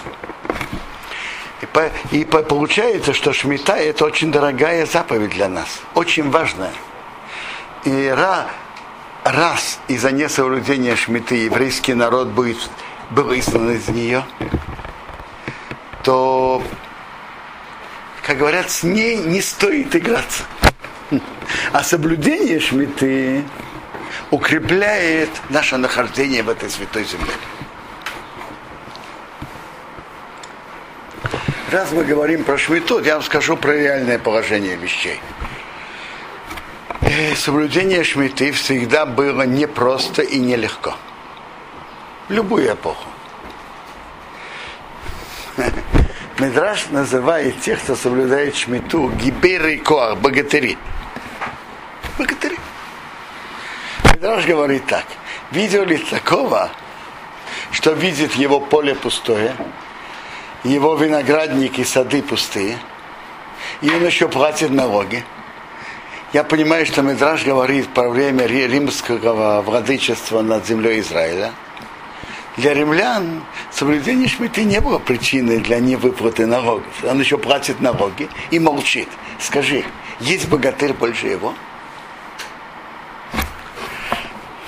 И, 1.61 1.67
по, 1.67 1.91
и 2.11 2.25
по, 2.25 2.43
получается, 2.43 3.13
что 3.13 3.33
Шмита 3.33 3.75
это 3.75 4.05
очень 4.07 4.31
дорогая 4.31 4.87
заповедь 4.87 5.31
для 5.31 5.49
нас, 5.49 5.81
очень 5.95 6.31
важная. 6.31 6.73
И 7.85 8.09
ра, 8.09 8.49
раз 9.25 9.81
из-за 9.89 10.13
несоблюдения 10.13 10.95
Шмиты 10.95 11.35
еврейский 11.35 11.95
народ 11.95 12.29
будет, 12.29 12.59
был 13.11 13.33
изгнан 13.35 13.73
из 13.73 13.89
нее, 13.89 14.25
то 16.05 16.63
как 18.25 18.39
говорят, 18.39 18.71
с 18.71 18.85
ней 18.85 19.17
не 19.17 19.41
стоит 19.41 19.95
играться. 19.97 20.45
А 21.73 21.83
соблюдение 21.83 22.61
шмиты 22.61 23.45
укрепляет 24.31 25.31
наше 25.51 25.77
нахождение 25.77 26.43
в 26.43 26.49
этой 26.49 26.71
святой 26.71 27.05
земле. 27.05 27.33
Раз 31.71 31.91
мы 31.93 32.05
говорим 32.05 32.45
про 32.45 32.57
шмиту, 32.59 33.01
я 33.01 33.15
вам 33.15 33.23
скажу 33.23 33.57
про 33.57 33.73
реальное 33.73 34.19
положение 34.19 34.77
вещей. 34.77 35.21
И 37.13 37.35
соблюдение 37.35 38.05
шмиты 38.05 38.53
всегда 38.53 39.05
было 39.05 39.43
непросто 39.43 40.23
и 40.23 40.39
нелегко. 40.39 40.95
В 42.29 42.33
любую 42.33 42.73
эпоху. 42.73 43.07
Медраж 46.39 46.87
называет 46.89 47.61
тех, 47.61 47.83
кто 47.83 47.97
соблюдает 47.97 48.57
шмиту, 48.57 49.11
гиберы 49.11 49.77
коах, 49.77 50.17
богатыри. 50.21 50.79
Богатыри. 52.17 52.59
Медраж 54.05 54.47
говорит 54.47 54.87
так. 54.87 55.05
Видел 55.51 55.85
ли 55.85 55.99
такого, 55.99 56.71
что 57.73 57.93
видит 57.93 58.33
его 58.37 58.59
поле 58.59 58.95
пустое, 58.95 59.55
его 60.65 60.95
виноградники, 60.95 61.85
сады 61.85 62.23
пустые, 62.23 62.79
и 63.83 63.91
он 63.91 64.07
еще 64.07 64.29
платит 64.29 64.71
налоги. 64.71 65.23
Я 66.33 66.45
понимаю, 66.45 66.87
что 66.87 67.03
Медраж 67.03 67.45
говорит 67.45 67.89
про 67.89 68.09
время 68.09 68.47
римского 68.47 69.63
владычества 69.63 70.43
над 70.43 70.67
землей 70.67 71.01
Израиля– 71.01 71.53
для 72.57 72.75
римлян 72.75 73.43
соблюдение 73.71 74.29
шмиты 74.29 74.65
не 74.65 74.81
было 74.81 74.99
причиной 74.99 75.59
для 75.59 75.81
невыплаты 75.81 76.47
налогов. 76.47 76.93
Он 77.03 77.19
еще 77.19 77.39
платит 77.39 77.81
налоги 77.81 78.29
и 78.51 78.59
молчит. 78.59 79.09
Скажи, 79.39 79.85
есть 80.21 80.49
богатырь 80.49 80.93
больше 80.93 81.29
его? 81.29 81.55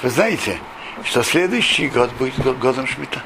Вы 0.02 0.10
знаете, 0.10 0.58
что 1.04 1.22
следующий 1.22 1.88
год 1.88 2.10
будет 2.12 2.58
годом 2.58 2.86
шмита? 2.86 3.22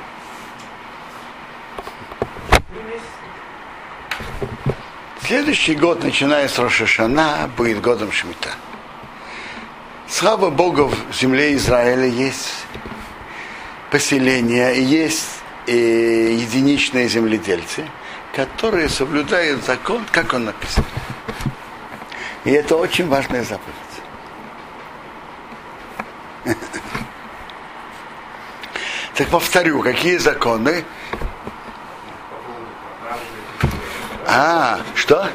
Следующий 5.29 5.75
год, 5.75 6.03
начиная 6.03 6.49
с 6.49 6.59
Рошашана, 6.59 7.51
будет 7.55 7.83
годом 7.83 8.11
Шмита. 8.11 8.49
Слава 10.09 10.49
Богу, 10.49 10.91
в 11.11 11.15
земле 11.15 11.55
Израиля 11.55 12.07
есть 12.07 12.65
поселения 13.91 14.73
есть 14.73 15.43
э, 15.67 16.33
единичные 16.33 17.09
земледельцы, 17.09 17.87
которые 18.35 18.89
соблюдают 18.89 19.67
закон, 19.67 20.07
как 20.11 20.33
он 20.33 20.47
написан. 20.47 20.87
И 22.47 22.51
это 22.51 22.77
очень 22.77 23.07
важная 23.07 23.45
заповедь. 23.45 23.75
Так 29.15 29.29
повторю, 29.29 29.83
какие 29.83 30.17
законы? 30.17 30.87
А, 34.31 34.81
что? 35.09 35.27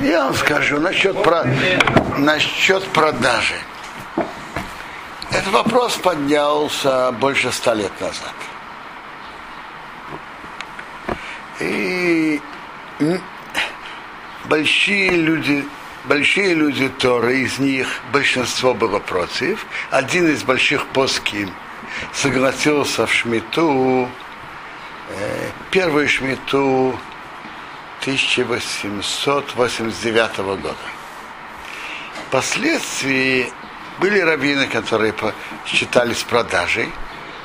Я 0.00 0.24
вам 0.24 0.34
скажу 0.34 0.80
насчет, 0.80 1.22
про... 1.22 1.44
насчет 2.18 2.84
продажи. 2.88 3.54
Этот 5.30 5.52
вопрос 5.52 5.94
поднялся 5.94 7.12
больше 7.12 7.52
ста 7.52 7.74
лет 7.74 7.92
назад. 8.00 8.34
И 11.60 12.40
большие 14.46 15.10
люди, 15.10 15.64
большие 16.06 16.54
люди 16.54 16.88
Торы, 16.88 17.38
из 17.38 17.60
них 17.60 17.86
большинство 18.12 18.74
было 18.74 18.98
против. 18.98 19.64
Один 19.90 20.28
из 20.28 20.42
больших 20.42 20.86
поским 20.88 21.54
согласился 22.12 23.06
в 23.06 23.14
Шмиту, 23.14 24.10
первую 25.70 26.08
Шмиту 26.08 26.98
1889 28.00 30.38
года. 30.38 30.74
Впоследствии 32.28 33.52
были 33.98 34.20
раввины, 34.20 34.66
которые 34.66 35.14
считались 35.66 36.22
продажей, 36.22 36.90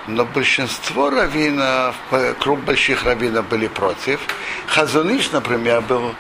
но 0.08 0.26
большинство 0.26 1.10
раввинов, 1.10 1.96
круг 2.40 2.62
больших 2.62 3.04
раввинов 3.04 3.48
были 3.48 3.68
против. 3.68 4.22
Хазуныш, 4.68 5.32
например, 5.32 5.82
был 5.82 6.16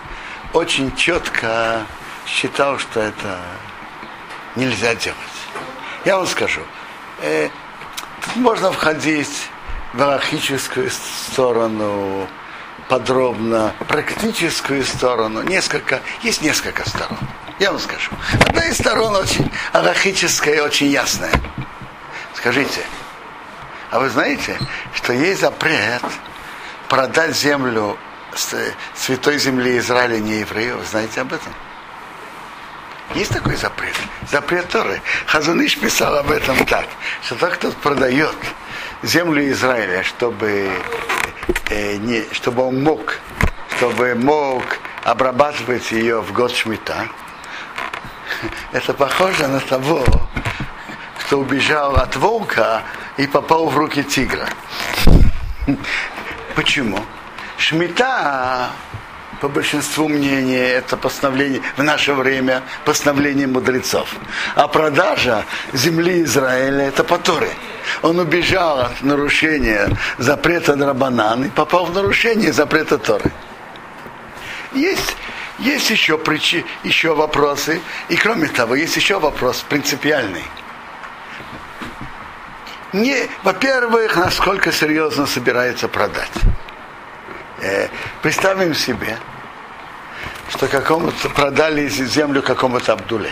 очень 0.53 0.95
четко 0.95 1.85
считал, 2.25 2.79
что 2.79 2.99
это 2.99 3.39
нельзя 4.55 4.95
делать. 4.95 5.17
Я 6.05 6.17
вам 6.17 6.27
скажу, 6.27 6.61
э, 7.21 7.49
тут 8.25 8.35
можно 8.37 8.71
входить 8.71 9.49
в 9.93 10.01
архическую 10.01 10.89
сторону, 10.89 12.27
подробно, 12.87 13.73
практическую 13.87 14.83
сторону, 14.83 15.41
несколько, 15.41 16.01
есть 16.21 16.41
несколько 16.41 16.87
сторон. 16.87 17.17
Я 17.59 17.71
вам 17.71 17.79
скажу. 17.79 18.11
Одна 18.47 18.65
из 18.65 18.77
сторон 18.77 19.15
очень 19.15 19.51
арахическая 19.73 20.55
и 20.55 20.59
очень 20.59 20.87
ясная. 20.87 21.31
Скажите, 22.33 22.81
а 23.91 23.99
вы 23.99 24.09
знаете, 24.09 24.57
что 24.95 25.13
есть 25.13 25.41
запрет 25.41 26.01
продать 26.87 27.35
землю 27.35 27.97
святой 28.95 29.37
земли 29.37 29.77
Израиля 29.77 30.17
не 30.19 30.39
еврею? 30.39 30.77
Вы 30.77 30.85
знаете 30.85 31.21
об 31.21 31.33
этом? 31.33 31.53
Есть 33.13 33.31
такой 33.31 33.57
запрет. 33.57 33.95
Запрет 34.31 34.69
Торы. 34.69 35.01
Хазуныш 35.25 35.77
писал 35.77 36.15
об 36.17 36.31
этом 36.31 36.65
так, 36.65 36.87
что 37.21 37.35
тот, 37.35 37.53
кто 37.55 37.71
продает 37.71 38.33
землю 39.03 39.49
Израиля, 39.51 40.03
чтобы, 40.03 40.71
э, 41.69 41.95
не, 41.97 42.25
чтобы 42.31 42.63
он 42.63 42.83
мог, 42.83 43.19
чтобы 43.77 44.15
мог 44.15 44.63
обрабатывать 45.03 45.91
ее 45.91 46.21
в 46.21 46.31
год 46.33 46.51
Шмита, 46.51 47.07
это 48.71 48.93
похоже 48.93 49.47
на 49.47 49.59
того, 49.59 50.03
кто 51.19 51.39
убежал 51.39 51.95
от 51.95 52.15
волка 52.15 52.83
и 53.17 53.27
попал 53.27 53.67
в 53.67 53.77
руки 53.77 54.03
тигра. 54.03 54.47
Почему? 56.55 56.99
Шмита, 57.57 58.69
по 59.39 59.47
большинству 59.47 60.07
мнений, 60.07 60.55
это 60.55 60.97
постановление 60.97 61.61
в 61.77 61.83
наше 61.83 62.13
время 62.13 62.63
постановление 62.85 63.47
мудрецов. 63.47 64.09
А 64.55 64.67
продажа 64.67 65.45
земли 65.73 66.23
Израиля 66.23 66.87
это 66.87 67.03
по 67.03 67.17
Торе. 67.17 67.51
Он 68.01 68.19
убежал 68.19 68.79
от 68.79 69.01
нарушения 69.01 69.89
запрета 70.17 70.75
Драбанан 70.75 71.45
и 71.45 71.49
попал 71.49 71.85
в 71.85 71.93
нарушение 71.93 72.53
запрета 72.53 72.97
Торы. 72.97 73.31
Есть 74.73 75.15
есть 75.61 75.91
еще, 75.91 76.17
причи, 76.17 76.65
еще 76.83 77.13
вопросы. 77.13 77.81
И 78.09 78.15
кроме 78.15 78.47
того, 78.47 78.73
есть 78.75 78.95
еще 78.95 79.19
вопрос 79.19 79.63
принципиальный. 79.69 80.43
Не, 82.93 83.29
во-первых, 83.43 84.17
насколько 84.17 84.71
серьезно 84.71 85.27
собирается 85.27 85.87
продать. 85.87 86.31
Э, 87.61 87.87
представим 88.23 88.73
себе, 88.73 89.17
что 90.49 90.67
какому-то 90.67 91.29
продали 91.29 91.87
землю 91.87 92.41
какому-то 92.41 92.93
Абдуле. 92.93 93.31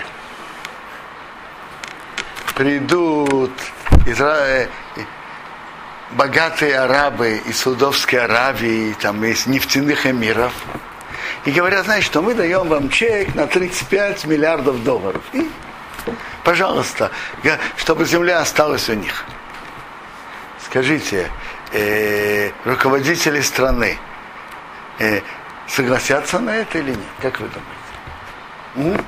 Придут 2.55 3.51
Изра... 4.05 4.67
богатые 6.11 6.79
арабы 6.79 7.41
из 7.45 7.59
Саудовской 7.59 8.19
Аравии, 8.19 8.93
там 8.99 9.23
из 9.23 9.45
нефтяных 9.45 10.05
эмиров, 10.05 10.53
и 11.45 11.51
говорят, 11.51 11.85
знаешь, 11.85 12.05
что 12.05 12.21
мы 12.21 12.33
даем 12.33 12.67
вам 12.67 12.89
чек 12.89 13.35
на 13.35 13.47
35 13.47 14.25
миллиардов 14.25 14.83
долларов. 14.83 15.21
И, 15.33 15.49
пожалуйста, 16.43 17.11
чтобы 17.77 18.05
земля 18.05 18.39
осталась 18.39 18.89
у 18.89 18.93
них. 18.93 19.25
Скажите, 20.65 21.29
э, 21.71 22.51
руководители 22.65 23.41
страны 23.41 23.97
э, 24.99 25.21
согласятся 25.67 26.39
на 26.39 26.55
это 26.57 26.79
или 26.79 26.91
нет? 26.91 26.99
Как 27.21 27.39
вы 27.39 27.47
думаете? 28.75 28.97
М? 28.97 29.05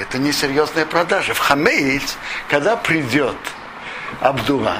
Это 0.00 0.18
несерьезная 0.18 0.86
продажа. 0.86 1.34
В 1.34 1.38
Хамеец, 1.38 2.16
когда 2.48 2.76
придет 2.76 3.36
Абдула 4.20 4.78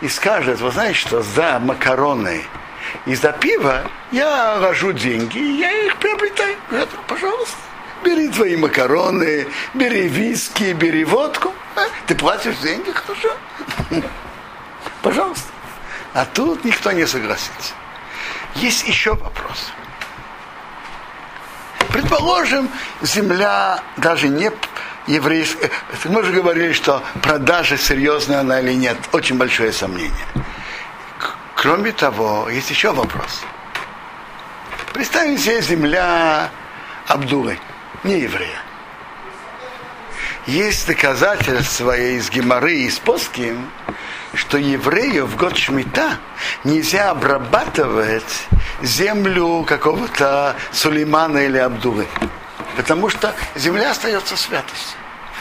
и 0.00 0.08
скажет, 0.08 0.60
вы 0.60 0.72
знаете, 0.72 0.98
что 0.98 1.22
за 1.22 1.60
макароны 1.60 2.44
и 3.06 3.14
за 3.14 3.30
пиво 3.30 3.88
я 4.10 4.58
рожу 4.58 4.92
деньги, 4.92 5.38
и 5.38 5.60
я 5.60 5.70
их 5.86 5.96
приобретаю. 5.98 6.56
Говорят, 6.68 6.88
пожалуйста, 7.06 7.56
бери 8.04 8.28
твои 8.28 8.56
макароны, 8.56 9.46
бери 9.74 10.08
виски, 10.08 10.72
бери 10.72 11.04
водку. 11.04 11.54
А, 11.76 11.82
ты 12.08 12.16
платишь 12.16 12.56
деньги, 12.56 12.90
хорошо. 12.90 13.36
Пожалуйста. 15.02 15.48
А 16.12 16.24
тут 16.24 16.64
никто 16.64 16.90
не 16.90 17.06
согласится. 17.06 17.74
Есть 18.56 18.88
еще 18.88 19.14
вопрос. 19.14 19.70
Предположим, 21.96 22.68
земля 23.00 23.80
даже 23.96 24.28
не 24.28 24.50
еврейская. 25.06 25.70
Мы 26.04 26.22
же 26.24 26.32
говорили, 26.32 26.74
что 26.74 27.02
продажа 27.22 27.78
серьезная 27.78 28.40
она 28.40 28.60
или 28.60 28.74
нет. 28.74 28.98
Очень 29.12 29.38
большое 29.38 29.72
сомнение. 29.72 30.26
Кроме 31.54 31.92
того, 31.92 32.50
есть 32.50 32.68
еще 32.68 32.92
вопрос. 32.92 33.40
Представим 34.92 35.38
себе 35.38 35.62
земля 35.62 36.50
Абдулы, 37.06 37.58
не 38.04 38.20
еврея. 38.20 38.60
Есть 40.44 40.86
доказательства 40.86 41.96
из 41.96 42.28
Геморы 42.28 42.74
и 42.74 42.88
из 42.88 42.98
Поским, 42.98 43.70
что 44.36 44.58
еврею 44.58 45.26
в 45.26 45.36
год 45.36 45.56
Шмита 45.56 46.18
нельзя 46.64 47.10
обрабатывать 47.10 48.46
землю 48.82 49.64
какого-то 49.66 50.54
Сулеймана 50.72 51.38
или 51.38 51.58
Абдулы. 51.58 52.06
Потому 52.76 53.08
что 53.08 53.34
земля 53.54 53.90
остается 53.92 54.36
святостью. 54.36 54.98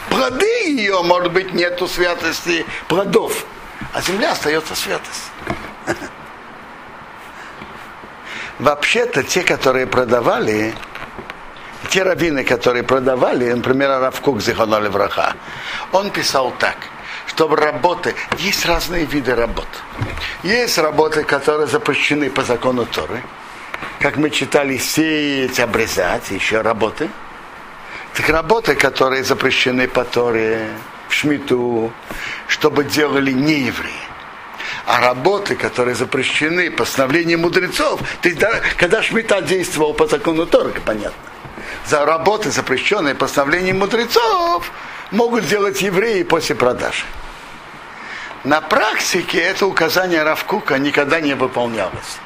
Плоды 0.09 0.69
ее, 0.69 1.01
может 1.03 1.33
быть, 1.33 1.53
нету 1.53 1.87
святости 1.87 2.65
плодов, 2.87 3.45
а 3.93 4.01
земля 4.01 4.31
остается 4.31 4.75
святостью. 4.75 5.31
Вообще-то 8.59 9.23
те, 9.23 9.43
которые 9.43 9.85
продавали, 9.87 10.73
те 11.89 12.03
раввины, 12.03 12.43
которые 12.45 12.83
продавали, 12.83 13.51
например, 13.51 13.89
Равкук 13.99 14.41
Зиханоли 14.41 14.87
Враха, 14.87 15.33
он 15.91 16.09
писал 16.09 16.53
так, 16.57 16.77
чтобы 17.35 17.57
работы, 17.57 18.15
есть 18.37 18.65
разные 18.65 19.03
виды 19.03 19.35
работ. 19.35 19.67
Есть 20.43 20.77
работы, 20.77 21.23
которые 21.23 21.67
запрещены 21.67 22.29
по 22.29 22.43
закону 22.43 22.85
Торы, 22.85 23.21
как 23.99 24.15
мы 24.15 24.29
читали, 24.29 24.77
сеять, 24.77 25.59
обрезать, 25.59 26.31
еще 26.31 26.61
работы. 26.61 27.09
Так 28.13 28.29
работы, 28.29 28.75
которые 28.75 29.25
запрещены 29.25 29.89
по 29.89 30.05
Торе, 30.05 30.69
в 31.09 31.13
Шмиту, 31.13 31.91
чтобы 32.47 32.85
делали 32.85 33.33
не 33.33 33.59
евреи. 33.65 33.91
А 34.85 35.01
работы, 35.01 35.57
которые 35.57 35.95
запрещены 35.95 36.71
постановлением 36.71 37.41
мудрецов, 37.41 37.99
то 38.21 38.29
есть, 38.29 38.41
когда 38.77 39.03
Шмита 39.03 39.41
действовал 39.41 39.93
по 39.93 40.07
закону 40.07 40.45
Торы, 40.45 40.71
понятно. 40.85 41.19
За 41.85 42.05
работы, 42.05 42.49
запрещенные 42.49 43.13
постановлением 43.13 43.79
мудрецов, 43.79 44.71
могут 45.11 45.45
делать 45.47 45.81
евреи 45.81 46.23
после 46.23 46.55
продажи. 46.55 47.03
На 48.45 48.61
практике 48.61 49.39
это 49.39 49.65
указание 49.65 50.21
Равкука 50.21 50.77
никогда 50.77 51.19
не 51.19 51.33
выполнялось. 51.33 52.19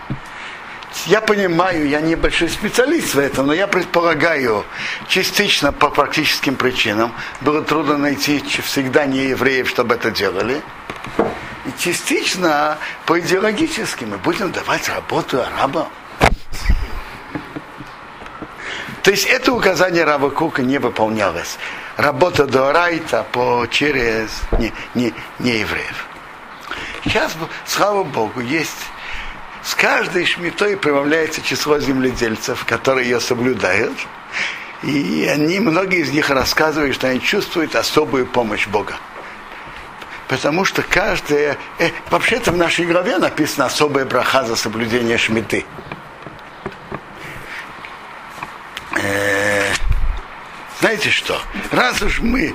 Я 1.06 1.22
понимаю, 1.22 1.88
я 1.88 2.02
не 2.02 2.16
большой 2.16 2.50
специалист 2.50 3.16
в 3.16 3.20
этом, 3.20 3.48
но 3.48 3.54
я 3.54 3.68
предполагаю, 3.68 4.66
частично 5.08 5.72
по 5.72 5.90
практическим 5.90 6.58
причинам 6.58 7.14
было 7.40 7.62
трудно 7.62 7.98
найти 7.98 8.44
всегда 8.62 9.06
не 9.06 9.28
евреев, 9.28 9.70
чтобы 9.70 9.96
это 9.96 10.12
делали. 10.12 10.62
И 11.66 11.82
частично 11.82 12.78
по 13.06 13.18
идеологическим 13.18 14.10
мы 14.10 14.18
будем 14.18 14.52
давать 14.52 14.90
работу 14.90 15.42
арабам. 15.42 15.88
То 19.04 19.12
есть 19.12 19.26
это 19.26 19.54
указание 19.54 20.04
Раба 20.04 20.32
Кука 20.32 20.64
не 20.64 20.80
выполнялось. 20.80 21.58
Работа 21.96 22.46
до 22.46 22.74
Райта 22.74 23.26
по 23.32 23.66
через 23.72 24.30
не, 24.60 24.74
не, 24.96 25.14
не 25.40 25.60
евреев. 25.60 26.09
Сейчас, 27.04 27.36
слава 27.66 28.04
Богу, 28.04 28.42
есть 28.42 28.78
с 29.64 29.76
каждой 29.76 30.26
шмитой 30.26 30.78
прибавляется 30.78 31.42
число 31.42 31.80
земледельцев, 31.80 32.66
которые 32.66 33.10
ее 33.10 33.20
соблюдают. 33.20 33.98
И 34.84 35.30
они, 35.30 35.60
многие 35.60 36.00
из 36.00 36.12
них 36.12 36.30
рассказывают, 36.30 36.96
что 36.96 37.08
они 37.08 37.22
чувствуют 37.22 37.76
особую 37.76 38.26
помощь 38.26 38.68
Бога. 38.68 38.96
Потому 40.30 40.64
что 40.64 40.82
каждая... 40.84 41.58
Э, 41.80 41.90
вообще-то 42.10 42.52
в 42.52 42.58
нашей 42.58 42.86
главе 42.86 43.18
написано 43.18 43.66
особая 43.66 44.06
браха 44.06 44.46
за 44.46 44.56
соблюдение 44.56 45.18
шмиты. 45.18 45.66
Э, 49.02 49.74
знаете 50.81 51.11
что? 51.11 51.41
Раз 51.71 52.03
уж 52.03 52.21
мы 52.21 52.55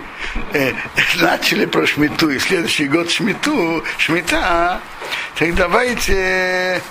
э, 0.53 0.73
начали 1.15 1.65
про 1.65 1.87
шмиту, 1.87 2.29
и 2.29 2.39
следующий 2.39 2.87
год 2.87 3.09
шмиту, 3.09 3.83
шмита, 3.97 4.79
так 5.35 5.55
давайте 5.55 6.13
э, 6.13 6.81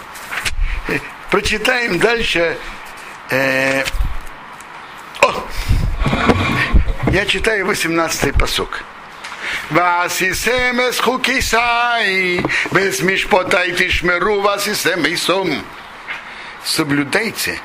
прочитаем 1.31 1.99
дальше. 1.99 2.57
Э, 3.31 3.85
о, 5.21 5.47
я 7.12 7.27
читаю 7.27 7.67
18-й 7.67 8.33
посук. 8.33 8.85
ועשיסם 9.71 10.77
את 10.88 11.01
חוקיסי, 11.01 12.41
ואת 12.73 13.03
משפטי 13.05 13.73
תשמרו 13.77 14.45
ועשיסם 14.45 15.05
איסום. 15.05 15.62
Соблюдайте 16.64 17.59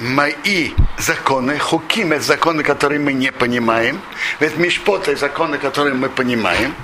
мои 0.00 0.72
законы, 0.96 1.58
хуким 1.58 2.12
это 2.12 2.24
законы, 2.24 2.62
которые 2.62 3.00
мы 3.00 3.12
не 3.12 3.32
понимаем, 3.32 4.00
ведь 4.40 4.56
мишпоты 4.56 5.16
законы, 5.16 5.58
которые 5.58 5.94
мы 5.94 6.08
понимаем. 6.08 6.74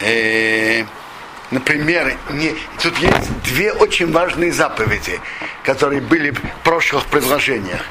Э, 0.00 0.84
например, 1.50 2.16
не, 2.30 2.54
тут 2.82 2.98
есть 2.98 3.42
две 3.42 3.72
очень 3.72 4.12
важные 4.12 4.52
заповеди, 4.52 5.20
которые 5.62 6.00
были 6.00 6.30
в 6.30 6.40
прошлых 6.64 7.06
предложениях. 7.06 7.82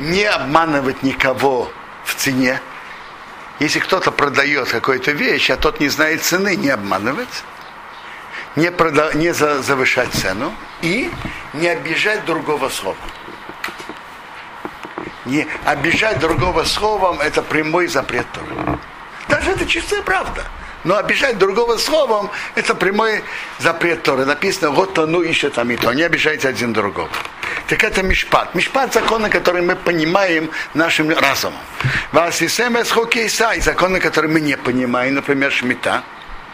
Не 0.00 0.24
обманывать 0.24 1.02
никого 1.02 1.72
в 2.04 2.14
цене. 2.14 2.60
Если 3.58 3.80
кто-то 3.80 4.12
продает 4.12 4.68
какую-то 4.68 5.10
вещь, 5.10 5.50
а 5.50 5.56
тот 5.56 5.80
не 5.80 5.88
знает 5.88 6.22
цены, 6.22 6.54
не 6.54 6.68
обманывать, 6.68 7.42
не, 8.56 8.70
прода- 8.70 9.14
не 9.14 9.32
за- 9.32 9.62
завышать 9.62 10.12
цену 10.12 10.52
и 10.82 11.10
не 11.54 11.68
обижать 11.68 12.24
другого 12.24 12.68
словом. 12.68 12.98
Не 15.24 15.46
обижать 15.64 16.18
другого 16.20 16.64
словом– 16.64 17.20
это 17.20 17.42
прямой 17.42 17.86
запрет 17.86 18.26
Торы. 18.32 18.78
Даже 19.28 19.50
это 19.50 19.66
чистая 19.66 20.02
правда. 20.02 20.44
Но 20.84 20.96
обижать 20.96 21.38
другого 21.38 21.76
словом– 21.76 22.30
это 22.54 22.74
прямой 22.74 23.22
запрет 23.58 24.02
Торы. 24.02 24.24
Написано 24.24 24.70
«Вот 24.70 24.96
ну 24.96 25.22
ищет 25.22 25.54
там 25.54 25.70
и 25.70 25.76
то». 25.76 25.92
Не 25.92 26.02
обижайте 26.02 26.48
один 26.48 26.72
другого. 26.72 27.10
Так 27.66 27.84
это 27.84 28.02
мишпат. 28.02 28.54
Мишпат– 28.54 28.92
законы, 28.94 29.28
которые 29.28 29.62
мы 29.62 29.76
понимаем 29.76 30.50
нашим 30.72 31.10
разумом. 31.10 31.60
Вас 32.12 32.40
и 32.40 32.48
хокейса, 32.48 33.52
законы, 33.60 34.00
которые 34.00 34.32
мы 34.32 34.40
не 34.40 34.56
понимаем, 34.56 35.16
например, 35.16 35.52
шмита 35.52 36.02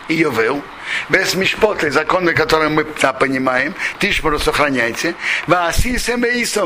и 0.08 0.14
Йовел. 0.14 0.62
Без 1.08 1.34
мишпоты, 1.34 1.90
законы, 1.90 2.32
которые 2.32 2.68
мы 2.68 2.86
да, 3.00 3.12
понимаем, 3.12 3.74
тишмару 3.98 4.38
сохраняйте. 4.38 5.14
Вас 5.46 5.84
и 5.86 5.98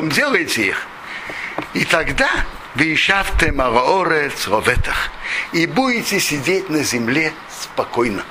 делайте 0.09 0.69
их. 0.69 0.87
И 1.75 1.85
тогда 1.85 2.29
Вишавте 2.75 3.53
Мараорец 3.53 4.47
Роветах. 4.49 5.11
И 5.53 5.67
будете 5.67 6.21
сидеть 6.21 6.71
на 6.71 6.83
земле 6.83 7.33
спокойно. 7.51 8.23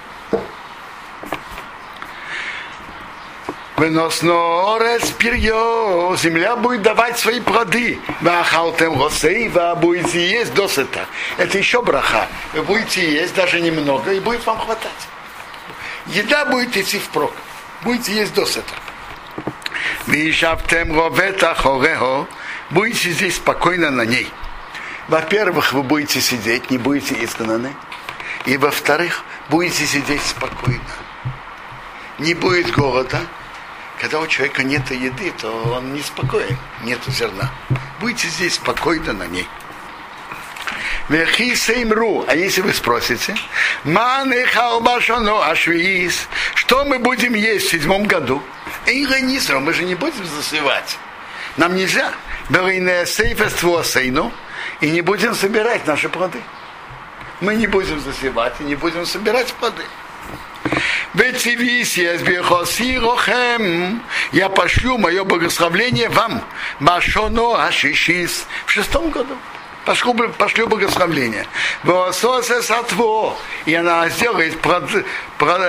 Выносно 3.78 4.76
орес 4.76 5.12
перье, 5.12 6.18
земля 6.18 6.56
будет 6.56 6.82
давать 6.82 7.20
свои 7.20 7.40
плоды. 7.40 8.00
Вахалтем 8.22 8.96
госейва, 8.96 9.76
будете 9.76 10.28
есть 10.28 10.52
досыта. 10.56 11.06
Это 11.38 11.60
еще 11.60 11.84
браха. 11.84 12.28
Вы 12.54 12.63
будете 12.63 13.08
есть 13.08 13.36
даже 13.36 13.62
немного, 13.62 14.12
и 14.12 14.20
будет 14.20 14.44
вам 14.48 14.58
хватать. 14.58 15.08
Еда 16.08 16.46
будет 16.46 16.76
идти 16.76 16.98
впрок. 16.98 17.32
Будете 17.84 18.13
есть 18.13 18.34
досыта. 18.34 18.74
Вишаптем 20.08 21.00
ровета 21.00 21.54
хорехо, 21.54 22.26
будете 22.72 23.12
здесь 23.12 23.36
спокойно 23.36 23.92
на 23.92 24.06
ней. 24.06 24.28
Во-первых, 25.08 25.74
вы 25.74 25.84
будете 25.84 26.20
сидеть, 26.20 26.72
не 26.72 26.80
будете 26.80 27.13
изгнаны. 27.24 27.76
И 28.48 28.58
во-вторых, 28.58 29.24
будете 29.50 29.86
сидеть 29.86 30.24
спокойно. 30.24 30.82
Не 32.18 32.34
будет 32.34 32.72
голода. 32.72 33.20
Когда 33.99 34.19
у 34.19 34.27
человека 34.27 34.63
нет 34.63 34.91
еды, 34.91 35.31
то 35.31 35.51
он 35.75 35.93
неспокоен, 35.93 36.57
нет 36.83 36.99
зерна. 37.07 37.51
Будете 37.99 38.27
здесь 38.27 38.55
спокойно 38.55 39.13
на 39.13 39.25
ней. 39.27 39.47
Вехисеймру, 41.10 42.25
а 42.27 42.36
если 42.36 42.62
вы 42.62 42.73
спросите, 42.73 43.36
что 46.53 46.86
мы 46.86 46.99
будем 46.99 47.33
есть 47.33 47.67
в 47.67 47.71
седьмом 47.71 48.05
году? 48.05 48.43
Инганисра, 48.86 49.60
мы 49.60 49.73
же 49.73 49.83
не 49.83 49.95
будем 49.95 50.25
засевать. 50.25 50.97
Нам 51.55 51.75
нельзя. 51.75 52.13
И 54.79 54.91
не 54.91 55.01
будем 55.01 55.33
собирать 55.33 55.88
наши 55.88 56.07
плоды. 56.07 56.39
Мы 57.41 57.55
не 57.55 57.67
будем 57.67 57.99
засевать 57.99 58.53
и 58.60 58.63
не 58.63 58.75
будем 58.75 59.05
собирать 59.05 59.53
плоды. 59.53 59.83
Я 64.32 64.49
пошлю 64.49 64.97
мое 64.97 65.23
благословление 65.23 66.10
вам. 66.10 66.43
Машоно 66.80 67.65
Ашишис 67.65 68.47
в 68.65 68.71
шестом 68.71 69.10
году. 69.10 69.38
Пошлю, 69.86 70.13
пошлю 70.13 70.67
благословление. 70.67 71.47
И 73.65 73.73
она 73.73 74.10
сделает, 74.10 74.60
прод, 74.60 74.89
прод, 75.38 75.62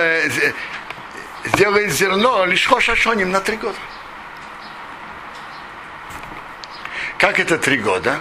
сделает 1.45 1.91
зерно 1.91 2.45
лишь 2.45 2.67
хошашоним 2.67 3.31
на 3.31 3.39
три 3.39 3.55
года. 3.55 3.77
Как 7.17 7.39
это 7.39 7.57
три 7.57 7.77
года? 7.77 8.19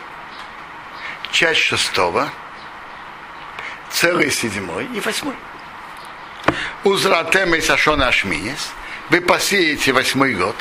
Часть 1.30 1.60
шестого, 1.60 2.30
целый 3.90 4.30
седьмой 4.30 4.86
и 4.86 5.00
восьмой. 5.00 5.34
Узратем 6.84 7.54
и 7.54 7.60
сашона 7.60 8.08
ашминес. 8.08 8.70
Вы 9.10 9.20
посеете 9.20 9.92
восьмой 9.92 10.34
год. 10.34 10.54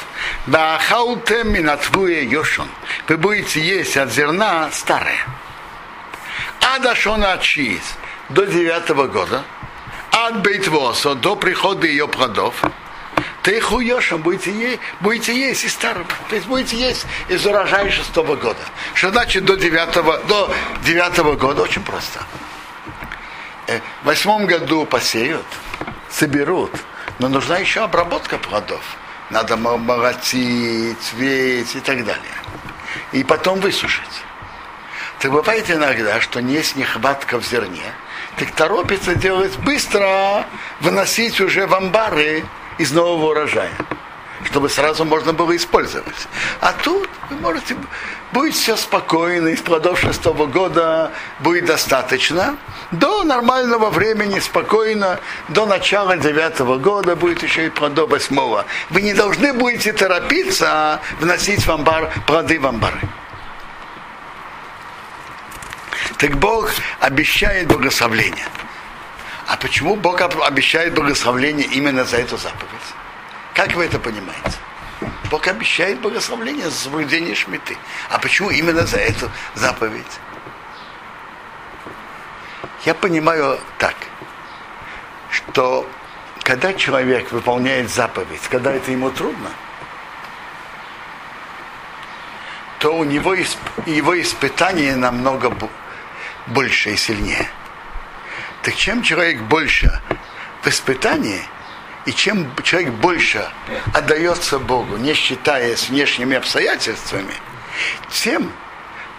Бахаутем 0.45 1.55
и 1.55 1.59
натвуе 1.59 2.23
йошон. 2.23 2.69
Вы 3.07 3.17
будете 3.17 3.61
есть 3.61 3.97
от 3.97 4.11
зерна 4.11 4.69
старое. 4.71 5.25
Адашона 6.75 7.37
чиз 7.39 7.81
до 8.29 8.45
девятого 8.45 9.07
года. 9.07 9.43
От 10.11 10.41
бейтвоса 10.41 11.15
до 11.15 11.35
прихода 11.35 11.87
ее 11.87 12.07
плодов. 12.07 12.63
Ты 13.43 13.61
хуешем 13.61 14.21
будете 14.21 14.51
есть, 14.51 14.79
будете 14.99 15.33
есть 15.33 15.63
из 15.63 15.73
старого. 15.73 16.05
То 16.29 16.35
есть 16.35 16.47
будете 16.47 16.75
есть 16.77 17.05
из 17.29 17.45
урожая 17.45 17.89
шестого 17.89 18.35
года. 18.35 18.59
Что 18.93 19.09
значит 19.11 19.45
до 19.45 19.55
девятого, 19.55 20.17
до 20.27 20.53
девятого 20.83 21.35
года? 21.35 21.61
Очень 21.61 21.83
просто. 21.83 22.19
Э, 23.67 23.79
в 24.01 24.05
восьмом 24.05 24.47
году 24.47 24.85
посеют, 24.85 25.45
соберут, 26.09 26.71
но 27.19 27.29
нужна 27.29 27.57
еще 27.57 27.81
обработка 27.81 28.37
плодов. 28.37 28.83
Надо 29.29 29.57
молотить, 29.57 31.13
веять 31.13 31.75
и 31.75 31.79
так 31.79 32.05
далее. 32.05 32.37
И 33.11 33.23
потом 33.23 33.59
высушить. 33.59 34.23
Так 35.19 35.31
бывает 35.31 35.69
иногда, 35.69 36.21
что 36.21 36.39
есть 36.39 36.75
нехватка 36.75 37.39
в 37.39 37.45
зерне, 37.45 37.93
так 38.37 38.51
торопится 38.51 39.15
делать 39.15 39.57
быстро, 39.57 40.45
выносить 40.79 41.41
уже 41.41 41.65
в 41.65 41.73
амбары 41.73 42.45
из 42.77 42.91
нового 42.91 43.31
урожая 43.31 43.71
чтобы 44.45 44.69
сразу 44.69 45.05
можно 45.05 45.33
было 45.33 45.55
использовать. 45.55 46.27
А 46.61 46.73
тут 46.73 47.09
вы 47.29 47.37
можете, 47.37 47.75
будет 48.31 48.55
все 48.55 48.75
спокойно, 48.75 49.49
из 49.49 49.61
плодов 49.61 49.99
шестого 49.99 50.45
года 50.45 51.11
будет 51.39 51.65
достаточно. 51.65 52.57
До 52.91 53.23
нормального 53.23 53.89
времени, 53.89 54.39
спокойно, 54.39 55.19
до 55.49 55.65
начала 55.65 56.17
девятого 56.17 56.77
года 56.77 57.15
будет 57.15 57.43
еще 57.43 57.67
и 57.67 57.69
плодов 57.69 58.09
восьмого. 58.09 58.65
Вы 58.89 59.01
не 59.01 59.13
должны 59.13 59.53
будете 59.53 59.93
торопиться 59.93 61.01
вносить 61.19 61.65
в 61.65 61.71
амбар, 61.71 62.11
плоды 62.25 62.59
в 62.59 62.65
амбары. 62.65 63.01
Так 66.17 66.37
Бог 66.37 66.71
обещает 66.99 67.67
благословление. 67.67 68.47
А 69.47 69.55
почему 69.55 69.95
Бог 69.95 70.21
обещает 70.21 70.93
благословение 70.93 71.67
именно 71.67 72.03
за 72.03 72.17
эту 72.17 72.37
заповедь? 72.37 72.67
Как 73.53 73.73
вы 73.73 73.85
это 73.85 73.97
понимаете? 73.97 74.57
Бог 75.29 75.47
обещает 75.47 75.99
благословление 75.99 76.69
за 76.69 76.75
соблюдение 76.75 77.35
шмиты. 77.35 77.77
А 78.09 78.17
почему 78.17 78.49
именно 78.49 78.85
за 78.85 78.97
эту 78.97 79.29
заповедь? 79.53 80.19
Я 82.85 82.93
понимаю 82.93 83.59
так, 83.77 83.95
что 85.29 85.87
когда 86.43 86.73
человек 86.73 87.31
выполняет 87.31 87.89
заповедь, 87.89 88.41
когда 88.49 88.71
это 88.71 88.91
ему 88.91 89.11
трудно, 89.11 89.49
то 92.79 92.95
у 92.95 93.03
него 93.03 93.33
его 93.85 94.21
испытание 94.21 94.95
намного 94.95 95.51
больше 96.47 96.91
и 96.91 96.95
сильнее. 96.95 97.49
Так 98.61 98.75
чем 98.75 99.03
человек 99.03 99.41
больше 99.41 100.01
в 100.63 100.67
испытании– 100.67 101.41
и 102.07 102.13
чем 102.13 102.49
человек 102.63 102.93
больше 102.93 103.45
отдается 103.93 104.59
Богу, 104.59 104.95
не 104.95 105.13
считаясь 105.13 105.89
внешними 105.89 106.37
обстоятельствами, 106.37 107.33
тем 108.09 108.51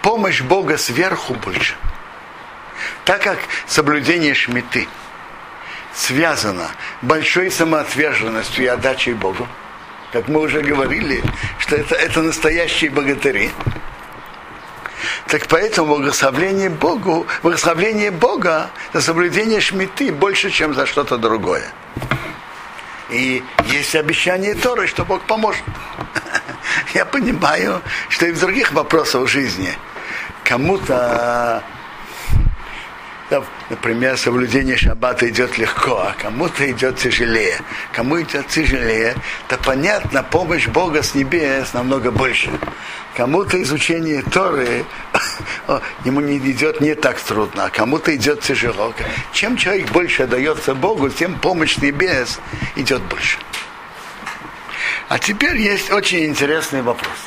помощь 0.01 0.41
Бога 0.41 0.75
сверху 0.77 1.35
больше. 1.35 1.75
Так 3.05 3.21
как 3.21 3.37
соблюдение 3.67 4.33
шмиты 4.33 4.87
связано 5.93 6.71
большой 7.03 7.51
самоотверженностью 7.51 8.65
и 8.65 8.67
отдачей 8.67 9.13
Богу, 9.13 9.47
как 10.11 10.27
мы 10.27 10.41
уже 10.41 10.61
говорили, 10.61 11.23
что 11.59 11.75
это, 11.75 11.93
это 11.93 12.23
настоящие 12.23 12.89
богатыри, 12.89 13.51
так 15.27 15.45
поэтому 15.47 15.95
благословление 15.95 16.71
Богу, 16.71 17.27
благословение 17.43 18.09
Бога 18.09 18.71
за 18.93 19.01
соблюдение 19.01 19.61
шмиты 19.61 20.11
больше, 20.11 20.49
чем 20.49 20.73
за 20.73 20.87
что-то 20.87 21.17
другое. 21.17 21.71
И 23.11 23.43
есть 23.65 23.95
обещание 23.95 24.55
Торы, 24.55 24.87
что 24.87 25.03
Бог 25.03 25.21
поможет. 25.23 25.63
Я 26.93 27.05
понимаю, 27.05 27.81
что 28.09 28.27
и 28.27 28.31
в 28.31 28.39
других 28.39 28.71
вопросах 28.71 29.27
жизни 29.27 29.73
кому-то 30.43 31.63
например, 33.69 34.17
соблюдение 34.17 34.75
шаббата 34.77 35.29
идет 35.29 35.57
легко, 35.57 35.97
а 35.97 36.15
кому-то 36.19 36.69
идет 36.69 36.97
тяжелее. 36.97 37.59
Кому 37.93 38.21
идет 38.21 38.47
тяжелее, 38.47 39.15
то 39.47 39.57
понятно, 39.57 40.23
помощь 40.23 40.67
Бога 40.67 41.03
с 41.03 41.13
небес 41.15 41.73
намного 41.73 42.11
больше. 42.11 42.49
Кому-то 43.15 43.61
изучение 43.61 44.21
Торы 44.21 44.85
ему 46.05 46.21
не 46.21 46.37
идет 46.37 46.81
не 46.81 46.95
так 46.95 47.19
трудно, 47.19 47.65
а 47.65 47.69
кому-то 47.69 48.15
идет 48.15 48.41
тяжело. 48.41 48.93
Чем 49.33 49.57
человек 49.57 49.91
больше 49.91 50.25
дается 50.25 50.73
Богу, 50.73 51.09
тем 51.09 51.35
помощь 51.35 51.77
небес 51.77 52.39
идет 52.75 53.01
больше. 53.03 53.37
А 55.09 55.17
теперь 55.19 55.57
есть 55.57 55.91
очень 55.91 56.25
интересный 56.25 56.81
вопрос. 56.81 57.17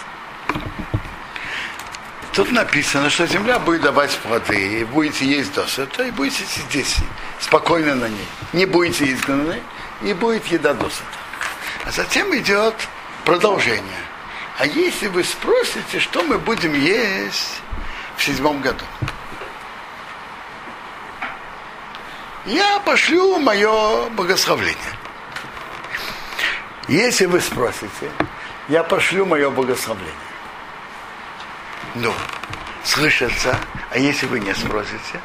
Тут 2.33 2.51
написано, 2.51 3.11
что 3.11 3.27
земля 3.27 3.59
будет 3.59 3.83
давать 3.83 4.16
плоды, 4.18 4.81
и 4.81 4.85
будете 4.85 5.27
есть 5.27 5.53
досыта, 5.53 6.05
и 6.05 6.11
будете 6.11 6.45
сидеть 6.47 6.97
спокойно 7.38 7.95
на 7.95 8.09
ней. 8.09 8.27
Не 8.55 8.64
будете 8.64 9.12
изгнаны, 9.12 9.61
и 10.01 10.14
будет 10.14 10.47
еда 10.47 10.73
досыта. 10.73 11.05
А 11.85 11.90
затем 11.90 12.35
идет 12.35 12.75
продолжение. 13.27 13.85
А 14.59 14.64
если 14.64 15.09
вы 15.09 15.25
спросите, 15.25 16.01
что 16.01 16.23
мы 16.23 16.38
будем 16.38 16.73
есть 16.73 17.61
в 18.16 18.25
седьмом 18.25 18.62
году? 18.62 18.85
Я 22.47 22.81
пошлю 22.81 23.38
мое 23.40 24.09
благословление. 24.11 24.79
Если 26.88 27.27
вы 27.27 27.40
спросите, 27.40 28.11
я 28.68 28.83
пошлю 28.83 29.27
мое 29.27 29.51
благословение. 29.51 30.32
Ну, 31.94 32.12
слышится. 32.85 33.57
А 33.90 33.98
если 33.98 34.26
вы 34.26 34.40
не 34.40 34.55
спросите? 34.55 35.20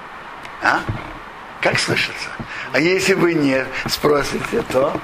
А? 0.62 0.82
Как 1.62 1.80
слышится? 1.80 2.30
А 2.73 2.80
если 2.80 3.13
вы 3.13 3.34
не 3.34 3.65
спросите, 3.88 4.62
то 4.63 4.99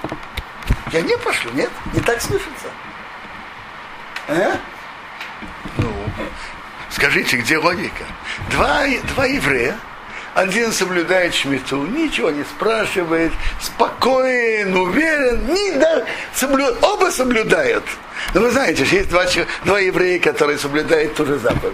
Я 0.92 1.02
не 1.02 1.18
пошлю, 1.18 1.52
нет? 1.54 1.72
Не 1.94 2.02
так 2.02 2.22
слышится. 2.22 2.68
А? 4.28 4.58
Ну, 5.78 5.94
скажите, 6.90 7.38
где 7.38 7.58
логика? 7.58 8.04
Два, 8.52 8.84
два 9.16 9.26
еврея, 9.26 9.78
один 10.36 10.72
соблюдает 10.72 11.34
шмиту, 11.34 11.86
ничего 11.86 12.32
не 12.32 12.44
спрашивает, 12.44 13.32
спокоен, 13.62 14.76
уверен, 14.76 15.46
не, 15.48 15.72
да, 15.74 16.06
соблю, 16.34 16.66
оба 16.82 17.12
соблюдают. 17.12 17.84
Но 18.34 18.42
вы 18.42 18.52
знаете, 18.52 18.84
есть 18.84 19.10
два, 19.10 19.26
два 19.64 19.80
еврея, 19.80 20.20
которые 20.20 20.58
соблюдают 20.58 21.16
ту 21.16 21.26
же 21.26 21.38
заповедь. 21.38 21.74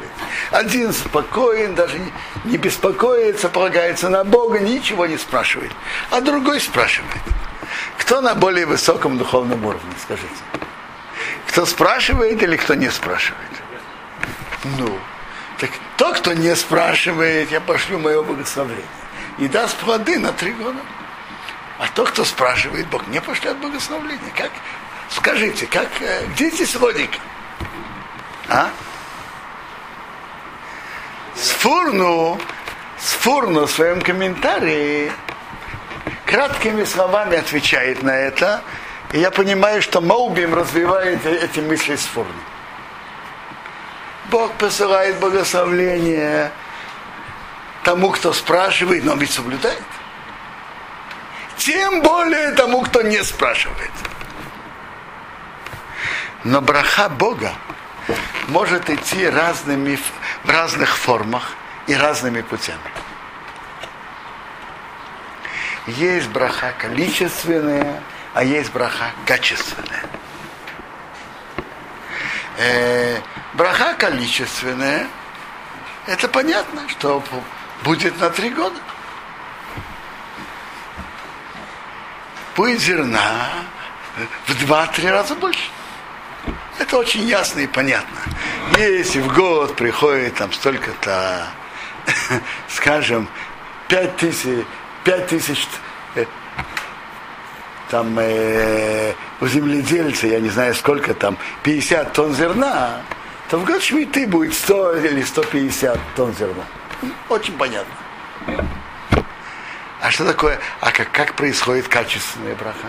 Один 0.52 0.92
спокоен, 0.92 1.76
даже 1.76 1.96
не, 2.44 2.58
беспокоится, 2.58 3.50
полагается 3.50 4.10
на 4.10 4.24
Бога, 4.24 4.60
ничего 4.60 5.06
не 5.06 5.18
спрашивает. 5.18 5.72
А 6.10 6.22
другой 6.22 6.60
спрашивает. 6.60 7.22
Кто 7.98 8.22
на 8.22 8.36
более 8.36 8.66
высоком 8.66 9.18
духовном 9.18 9.66
уровне, 9.66 9.94
скажите? 10.02 10.28
Кто 11.48 11.66
спрашивает 11.66 12.42
или 12.42 12.58
кто 12.58 12.74
не 12.74 12.90
спрашивает? 12.90 13.50
Ну, 14.78 15.00
тот, 16.00 16.20
кто 16.20 16.32
не 16.32 16.56
спрашивает, 16.56 17.52
я 17.52 17.60
пошлю 17.60 18.00
мое 18.00 18.24
благословение. 18.24 18.86
И 19.38 19.50
даст 19.50 19.76
плоды 19.78 20.18
на 20.18 20.32
три 20.32 20.54
года. 20.54 20.80
А 21.78 21.88
тот, 21.94 22.12
кто 22.12 22.24
спрашивает, 22.24 22.88
Бог 22.88 23.06
не 23.08 23.20
пошлет 23.20 23.58
благословение. 23.58 24.32
Как? 24.34 24.50
Скажите, 25.10 25.68
как, 25.68 25.90
э, 26.02 26.26
где 26.28 26.50
здесь 26.52 26.74
логика? 26.76 27.20
А? 28.48 28.70
Сфурну, 31.36 32.40
Сфурну 32.98 33.66
в 33.66 33.72
своем 33.72 34.02
комментарии 34.02 35.12
краткими 36.26 36.86
словами 36.86 37.38
отвечает 37.38 38.04
на 38.04 38.16
это. 38.16 38.62
И 39.12 39.20
я 39.20 39.32
понимаю, 39.32 39.82
что 39.82 40.00
Маубим 40.00 40.54
развивает 40.54 41.26
эти 41.26 41.60
мысли 41.60 41.98
Сфурну. 41.98 42.32
Бог 44.30 44.54
посылает 44.54 45.20
благословление 45.20 46.52
тому, 47.84 48.12
кто 48.12 48.32
спрашивает, 48.34 49.04
но 49.04 49.16
ведь 49.16 49.32
соблюдает. 49.32 49.84
Тем 51.58 52.02
более 52.02 52.52
тому, 52.52 52.82
кто 52.82 53.02
не 53.02 53.24
спрашивает. 53.24 53.92
Но 56.44 56.62
браха 56.62 57.10
Бога 57.10 57.54
может 58.48 58.90
идти 58.90 59.28
разными, 59.28 60.00
в 60.44 60.50
разных 60.50 60.96
формах 60.96 61.54
и 61.88 61.96
разными 61.96 62.42
путями. 62.42 62.80
Есть 65.88 66.30
браха 66.30 66.74
количественная, 66.78 68.02
а 68.34 68.44
есть 68.44 68.72
браха 68.72 69.12
качественная. 69.26 70.04
Браха 73.54 73.94
количественная, 73.96 75.08
это 76.06 76.28
понятно, 76.28 76.88
что 76.90 77.24
будет 77.84 78.20
на 78.20 78.30
три 78.30 78.50
года. 78.50 78.80
Будет 82.56 82.80
зерна 82.82 83.50
в 84.48 84.66
два-три 84.66 85.10
раза 85.10 85.36
больше. 85.36 85.70
Это 86.78 86.98
очень 86.98 87.22
ясно 87.22 87.60
и 87.60 87.68
понятно. 87.68 88.18
Если 88.78 89.20
в 89.20 89.34
год 89.34 89.76
приходит 89.76 90.36
там 90.36 90.54
столько-то, 90.54 91.48
скажем, 92.70 93.28
пять 93.88 94.16
тысяч, 94.18 94.66
пять 95.04 95.28
тысяч 95.28 95.68
э, 96.16 96.26
там 97.90 98.18
э, 98.20 99.14
у 99.42 99.48
земледельца, 99.48 100.28
я 100.28 100.40
не 100.40 100.50
знаю 100.50 100.74
сколько 100.76 101.14
там, 101.14 101.38
50 101.64 102.14
тонн 102.14 102.34
зерна, 102.34 103.02
то 103.50 103.58
в 103.58 103.66
год 103.66 103.82
шмиты 103.82 104.28
будет 104.28 104.54
100 104.54 104.98
или 104.98 105.22
150 105.22 106.00
тонн 106.16 106.34
зерна. 106.34 106.64
Очень 107.30 107.58
понятно. 107.58 107.94
А 110.02 110.12
что 110.12 110.26
такое, 110.26 110.60
а 110.82 110.92
как, 110.92 111.12
как 111.12 111.34
происходит 111.34 111.88
качественная 111.88 112.56
браха? 112.56 112.88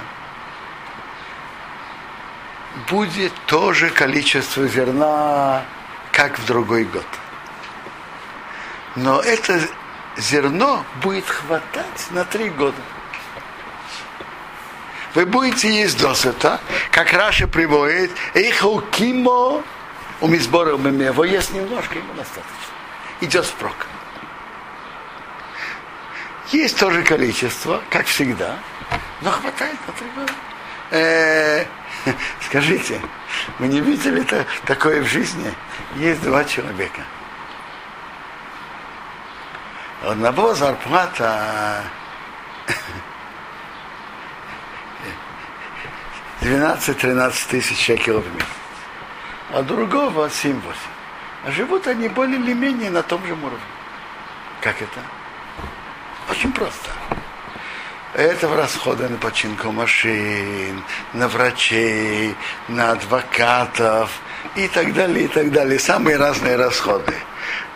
будет 2.88 3.32
то 3.46 3.72
же 3.72 3.90
количество 3.90 4.66
зерна, 4.66 5.64
как 6.12 6.38
в 6.38 6.46
другой 6.46 6.84
год. 6.84 7.06
Но 8.96 9.20
это 9.20 9.60
зерно 10.16 10.84
будет 11.02 11.26
хватать 11.26 12.06
на 12.10 12.24
три 12.24 12.50
года. 12.50 12.80
Вы 15.14 15.26
будете 15.26 15.68
есть 15.68 16.00
досыта, 16.00 16.60
как 16.92 17.12
Раша 17.12 17.48
приводит, 17.48 18.12
эхо 18.34 18.80
кимо 18.92 19.62
у 20.20 20.28
мизбора 20.28 20.72
его 20.72 21.24
есть 21.24 21.52
немножко, 21.52 21.98
ему 21.98 22.12
достаточно. 22.14 22.54
Идет 23.20 23.44
впрок. 23.46 23.86
Есть 26.52 26.78
тоже 26.78 27.02
количество, 27.02 27.80
как 27.90 28.06
всегда, 28.06 28.58
но 29.20 29.30
хватает 29.30 29.76
на 29.86 29.92
три 29.92 30.08
года. 30.10 30.32
Э, 30.90 31.64
Скажите, 32.46 33.00
вы 33.58 33.68
не 33.68 33.80
видели 33.80 34.22
-то 34.22 34.44
такое 34.66 35.02
в 35.02 35.06
жизни? 35.06 35.54
Есть 35.96 36.22
два 36.22 36.44
человека. 36.44 37.02
У 40.02 40.08
одного 40.08 40.54
зарплата 40.54 41.84
12-13 46.40 47.48
тысяч 47.48 47.78
шекелов 47.84 48.24
в 48.24 48.34
месяц, 48.34 48.48
а 49.52 49.62
другого 49.62 50.26
7-8. 50.28 50.60
А 51.46 51.50
живут 51.50 51.86
они 51.86 52.08
более 52.08 52.38
или 52.38 52.52
менее 52.52 52.90
на 52.90 53.02
том 53.02 53.24
же 53.26 53.32
уровне. 53.32 53.58
Как 54.60 54.80
это? 54.82 55.00
Очень 56.30 56.52
просто 56.52 56.90
это 58.14 58.48
в 58.48 58.56
расходы 58.56 59.08
на 59.08 59.16
починку 59.16 59.70
машин, 59.70 60.82
на 61.12 61.28
врачей, 61.28 62.34
на 62.68 62.92
адвокатов 62.92 64.10
и 64.56 64.66
так 64.68 64.92
далее, 64.92 65.24
и 65.24 65.28
так 65.28 65.52
далее. 65.52 65.78
Самые 65.78 66.16
разные 66.16 66.56
расходы. 66.56 67.14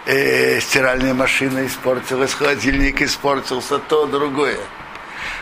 Э, 0.06 0.60
стиральная 0.60 1.14
машина 1.14 1.66
испортилась, 1.66 2.34
холодильник 2.34 3.00
испортился, 3.00 3.78
то, 3.78 4.06
другое. 4.06 4.58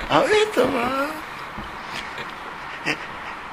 А 0.09 0.23
этого 0.23 1.09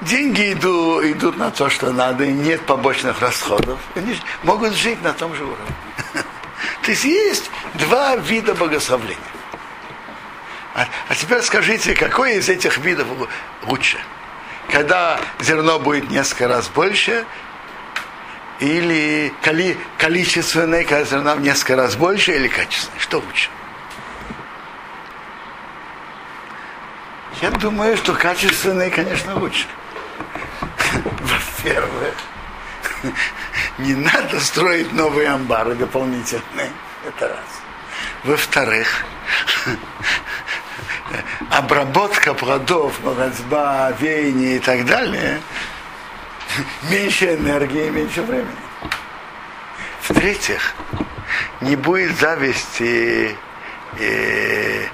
деньги 0.10 0.54
идут, 0.54 1.06
идут 1.06 1.38
на 1.38 1.52
то, 1.52 1.70
что 1.70 1.92
надо, 1.92 2.26
и 2.26 2.32
нет 2.32 2.62
побочных 2.62 3.22
расходов. 3.22 3.80
Они 3.96 4.20
могут 4.44 4.74
жить 4.74 5.02
на 5.04 5.14
том 5.14 5.36
же 5.36 5.44
уровне. 5.44 5.76
То 6.84 6.92
есть 6.92 7.04
есть 7.06 7.52
два 7.76 8.16
вида 8.18 8.56
богословления. 8.56 9.18
А, 10.76 10.88
а 11.08 11.16
теперь 11.16 11.42
скажите, 11.42 11.94
какой 11.94 12.38
из 12.38 12.50
этих 12.50 12.78
видов 12.80 13.08
лучше? 13.64 14.00
Когда 14.72 15.20
зерно 15.40 15.80
будет 15.80 16.10
несколько 16.10 16.48
раз 16.48 16.68
больше, 16.70 17.26
или 18.60 19.34
коли, 19.42 19.78
количественное, 19.98 20.84
когда 20.84 21.04
зерна 21.06 21.36
в 21.36 21.42
несколько 21.42 21.76
раз 21.76 21.96
больше, 21.96 22.36
или 22.36 22.48
качественное? 22.48 23.00
Что 23.00 23.20
лучше? 23.20 23.50
Я 27.42 27.52
думаю, 27.52 27.96
что 27.96 28.14
качественные, 28.14 28.90
конечно, 28.90 29.36
лучше. 29.40 29.66
Во-первых, 31.22 32.16
не 33.78 33.96
надо 33.96 34.40
строить 34.40 34.92
новые 34.94 35.30
амбары 35.30 35.76
дополнительные. 35.76 36.72
Это 37.06 37.30
раз. 37.30 37.62
Во-вторых, 38.24 39.06
обработка 41.50 42.34
плодов, 42.34 43.00
молодьба, 43.04 43.92
веяние 44.00 44.58
и 44.58 44.60
так 44.60 44.86
далее, 44.86 45.42
меньше 46.90 47.36
энергии, 47.36 47.90
меньше 47.90 48.22
времени. 48.22 48.56
В-третьих, 50.02 50.74
не 51.62 51.76
будет 51.76 52.18
зависти 52.20 53.36
э, 54.00 54.86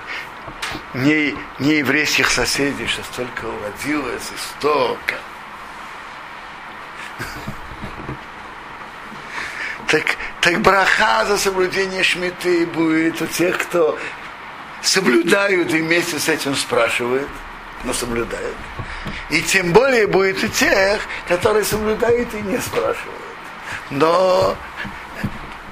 не, 0.94 1.36
не 1.60 1.76
еврейских 1.76 2.30
соседей, 2.30 2.88
что 2.88 3.04
столько 3.04 3.46
уродилось 3.46 4.32
и 4.34 4.38
столько. 4.38 5.16
Так, 9.96 10.18
так 10.42 10.62
браха 10.62 11.24
за 11.24 11.38
соблюдение 11.38 12.04
шмиты 12.04 12.66
будет 12.66 13.22
у 13.22 13.28
тех, 13.28 13.58
кто 13.58 13.98
соблюдают 14.82 15.74
и 15.74 15.82
вместе 15.82 16.20
с 16.20 16.28
этим 16.28 16.54
спрашивают, 16.54 17.30
но 17.86 17.94
соблюдают. 17.94 18.58
И 19.30 19.42
тем 19.42 19.72
более 19.72 20.06
будет 20.08 20.44
у 20.44 20.50
тех, 20.50 21.00
которые 21.30 21.64
соблюдают 21.64 22.34
и 22.34 22.42
не 22.42 22.58
спрашивают. 22.58 23.22
Но 23.90 24.58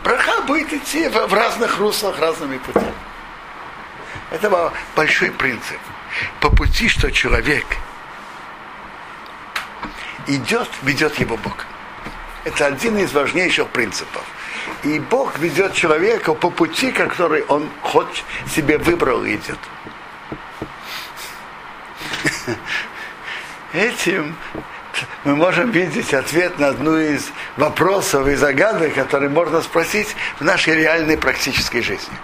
браха 0.05 0.41
будет 0.43 0.71
идти 0.71 1.09
в 1.09 1.33
разных 1.33 1.77
руслах, 1.79 2.17
разными 2.17 2.59
путями. 2.59 2.93
Это 4.31 4.71
большой 4.95 5.31
принцип. 5.31 5.79
По 6.39 6.49
пути, 6.49 6.87
что 6.87 7.11
человек 7.11 7.65
идет, 10.27 10.69
ведет 10.81 11.19
его 11.19 11.35
Бог. 11.35 11.65
Это 12.43 12.65
один 12.67 12.97
из 12.97 13.13
важнейших 13.13 13.69
принципов. 13.69 14.23
И 14.83 14.99
Бог 14.99 15.39
ведет 15.39 15.73
человека 15.73 16.33
по 16.33 16.49
пути, 16.49 16.91
который 16.91 17.43
он 17.43 17.69
хоть 17.81 18.23
себе 18.53 18.77
выбрал 18.77 19.23
и 19.23 19.35
идет. 19.35 19.59
Этим 23.73 24.35
мы 25.23 25.35
можем 25.35 25.71
видеть 25.71 26.13
ответ 26.13 26.59
на 26.59 26.67
одну 26.67 26.97
из 26.97 27.31
вопросов 27.57 28.27
и 28.27 28.35
загадок, 28.35 28.93
которые 28.93 29.29
можно 29.29 29.61
спросить 29.61 30.15
в 30.39 30.43
нашей 30.43 30.75
реальной 30.75 31.17
практической 31.17 31.81
жизни. 31.81 32.15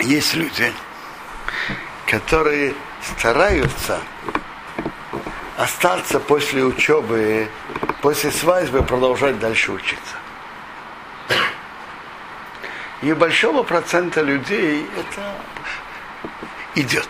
Есть 0.00 0.34
люди, 0.34 0.72
которые 2.06 2.74
стараются 3.02 4.00
остаться 5.58 6.20
после 6.20 6.62
учебы, 6.62 7.48
после 8.00 8.30
свадьбы 8.30 8.84
продолжать 8.84 9.40
дальше 9.40 9.72
учиться. 9.72 10.14
И 13.02 13.12
большого 13.12 13.64
процента 13.64 14.22
людей 14.22 14.88
это 14.96 15.34
идет. 16.76 17.08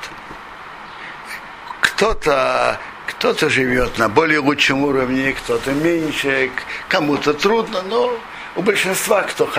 Кто-то 1.81 2.81
кто-то 3.07 3.51
живет 3.51 3.99
на 3.99 4.09
более 4.09 4.39
лучшем 4.39 4.85
уровне, 4.85 5.33
кто-то 5.33 5.73
меньше, 5.73 6.51
кому-то 6.89 7.35
трудно, 7.35 7.83
но 7.83 8.19
у 8.55 8.63
большинства, 8.63 9.23
кто 9.23 9.51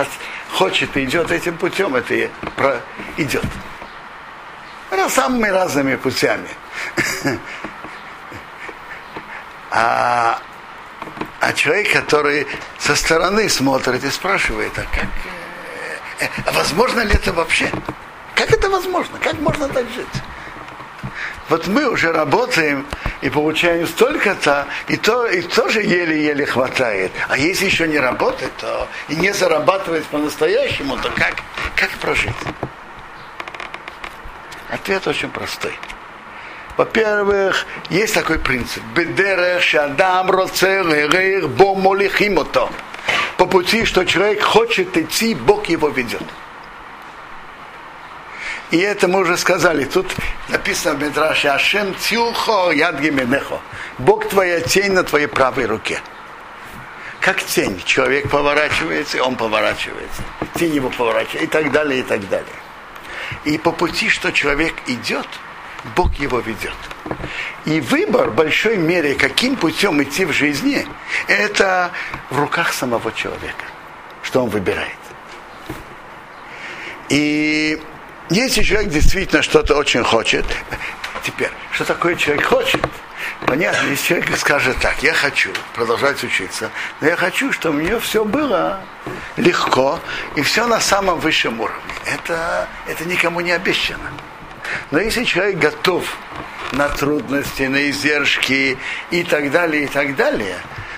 хочет 0.50 0.96
и 0.96 1.04
идет 1.04 1.30
этим 1.30 1.56
путем, 1.58 1.94
это 1.94 2.28
идет. 3.16 3.44
Самыми 5.08 5.48
разными 5.48 5.96
путями. 5.96 6.48
А, 9.70 10.40
а 11.40 11.52
человек, 11.52 11.92
который 11.92 12.46
со 12.78 12.96
стороны 12.96 13.48
смотрит 13.48 14.04
и 14.04 14.10
спрашивает, 14.10 14.72
а 14.76 14.82
как, 14.82 15.08
э, 16.20 16.28
а 16.46 16.52
возможно 16.52 17.00
ли 17.00 17.14
это 17.14 17.32
вообще? 17.32 17.70
Как 18.34 18.50
это 18.50 18.68
возможно? 18.68 19.18
Как 19.18 19.38
можно 19.40 19.68
так 19.68 19.86
жить? 19.90 20.06
Вот 21.48 21.66
мы 21.66 21.88
уже 21.88 22.12
работаем 22.12 22.86
и 23.22 23.30
получаем 23.30 23.86
столько-то, 23.86 24.66
и, 24.88 24.96
то, 24.96 25.26
и 25.26 25.42
тоже 25.42 25.82
еле-еле 25.82 26.46
хватает. 26.46 27.12
А 27.28 27.36
если 27.36 27.66
еще 27.66 27.88
не 27.88 27.98
работать, 27.98 28.56
то 28.58 28.88
и 29.08 29.16
не 29.16 29.32
зарабатывать 29.32 30.04
по-настоящему, 30.06 30.96
то 30.96 31.10
как, 31.10 31.34
как 31.74 31.90
прожить? 32.00 32.36
Ответ 34.68 35.06
очень 35.08 35.30
простой. 35.30 35.76
Во-первых, 36.80 37.66
есть 37.90 38.14
такой 38.14 38.38
принцип. 38.38 38.82
Бедерех 38.94 39.62
шадам 39.62 40.30
роцелерех 40.30 41.50
бомолихимото. 41.50 42.70
По 43.36 43.44
пути, 43.44 43.84
что 43.84 44.06
человек 44.06 44.42
хочет 44.42 44.96
идти, 44.96 45.34
Бог 45.34 45.66
его 45.66 45.88
ведет. 45.90 46.22
И 48.70 48.78
это 48.78 49.08
мы 49.08 49.20
уже 49.20 49.36
сказали. 49.36 49.84
Тут 49.84 50.06
написано 50.48 50.94
в 50.94 51.02
Медраше 51.02 51.48
Ашем 51.48 51.94
Тюхо 51.96 52.70
Ядгименехо. 52.70 53.60
Бог 53.98 54.30
твоя 54.30 54.62
тень 54.62 54.92
на 54.92 55.04
твоей 55.04 55.26
правой 55.26 55.66
руке. 55.66 56.00
Как 57.20 57.42
тень. 57.42 57.82
Человек 57.84 58.30
поворачивается, 58.30 59.22
он 59.22 59.36
поворачивается. 59.36 60.22
Тень 60.54 60.76
его 60.76 60.88
поворачивается. 60.88 61.44
И 61.44 61.46
так 61.46 61.72
далее, 61.72 62.00
и 62.00 62.02
так 62.04 62.26
далее. 62.30 62.56
И 63.44 63.58
по 63.58 63.70
пути, 63.70 64.08
что 64.08 64.32
человек 64.32 64.72
идет, 64.86 65.28
Бог 65.96 66.14
его 66.16 66.40
ведет. 66.40 66.74
И 67.64 67.80
выбор 67.80 68.30
в 68.30 68.34
большой 68.34 68.76
мере, 68.76 69.14
каким 69.14 69.56
путем 69.56 70.02
идти 70.02 70.24
в 70.24 70.32
жизни, 70.32 70.86
это 71.26 71.90
в 72.30 72.38
руках 72.38 72.72
самого 72.72 73.12
человека, 73.12 73.64
что 74.22 74.44
он 74.44 74.50
выбирает. 74.50 74.96
И 77.08 77.80
если 78.30 78.62
человек 78.62 78.90
действительно 78.90 79.42
что-то 79.42 79.74
очень 79.76 80.04
хочет, 80.04 80.44
теперь, 81.24 81.50
что 81.72 81.84
такое 81.84 82.14
человек 82.14 82.44
хочет? 82.46 82.80
Понятно, 83.46 83.88
если 83.88 84.08
человек 84.08 84.36
скажет 84.36 84.76
так, 84.80 85.02
я 85.02 85.12
хочу 85.12 85.50
продолжать 85.74 86.22
учиться, 86.22 86.70
но 87.00 87.08
я 87.08 87.16
хочу, 87.16 87.52
чтобы 87.52 87.78
у 87.78 87.80
нее 87.80 87.98
все 87.98 88.24
было 88.24 88.80
легко 89.36 89.98
и 90.36 90.42
все 90.42 90.66
на 90.66 90.80
самом 90.80 91.18
высшем 91.18 91.60
уровне. 91.60 91.80
Это, 92.06 92.68
это 92.86 93.04
никому 93.06 93.40
не 93.40 93.52
обещано. 93.52 94.10
Но 94.90 95.00
если 95.00 95.24
человек 95.24 95.58
готов 95.58 96.04
на 96.72 96.88
трудности, 96.88 97.62
на 97.62 97.90
издержки 97.90 98.78
и 99.10 99.22
так 99.24 99.50
далее, 99.50 99.84
и 99.84 99.86
так 99.86 100.16
далее, 100.16 100.56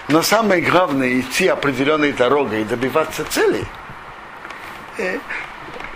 но 0.09 0.23
самое 0.23 0.63
главное 0.63 1.21
идти 1.21 1.49
определенной 1.49 2.13
дорогой 2.13 2.63
и 2.63 2.65
добиваться 2.65 3.25
цели, 3.25 3.65
э, 4.99 5.19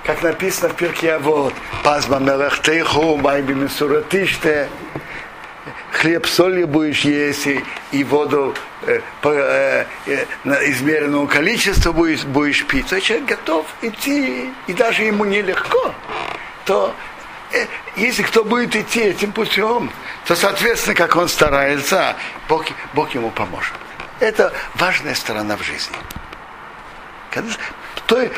как 0.04 0.22
написано 0.22 0.68
в 0.70 0.76
Пирке, 0.76 1.18
вот, 1.18 1.52
пазма 1.82 2.18
мелахтейху, 2.18 3.16
майби 3.16 3.52
месуратиште, 3.52 4.68
хлеб 5.92 6.26
солью 6.26 6.68
будешь 6.68 7.00
есть 7.00 7.46
и, 7.46 7.64
и 7.90 8.04
воду 8.04 8.54
э, 8.86 9.00
по 9.20 9.30
э, 9.30 9.84
э, 10.06 10.24
измеренному 10.70 11.26
количеству 11.26 11.92
будешь, 11.92 12.24
будешь 12.24 12.64
пить, 12.66 12.86
то 12.86 13.00
человек 13.00 13.26
готов 13.26 13.66
идти, 13.82 14.50
и 14.66 14.72
даже 14.72 15.02
ему 15.02 15.24
нелегко, 15.24 15.92
то 16.64 16.94
если 17.96 18.22
кто 18.22 18.44
будет 18.44 18.74
идти 18.76 19.00
этим 19.00 19.32
путем, 19.32 19.90
то, 20.26 20.34
соответственно, 20.34 20.94
как 20.94 21.16
он 21.16 21.28
старается, 21.28 22.16
Бог, 22.48 22.66
Бог 22.94 23.14
ему 23.14 23.30
поможет. 23.30 23.74
Это 24.20 24.52
важная 24.74 25.14
сторона 25.14 25.56
в 25.56 25.62
жизни. 25.62 25.96
Той, 28.06 28.32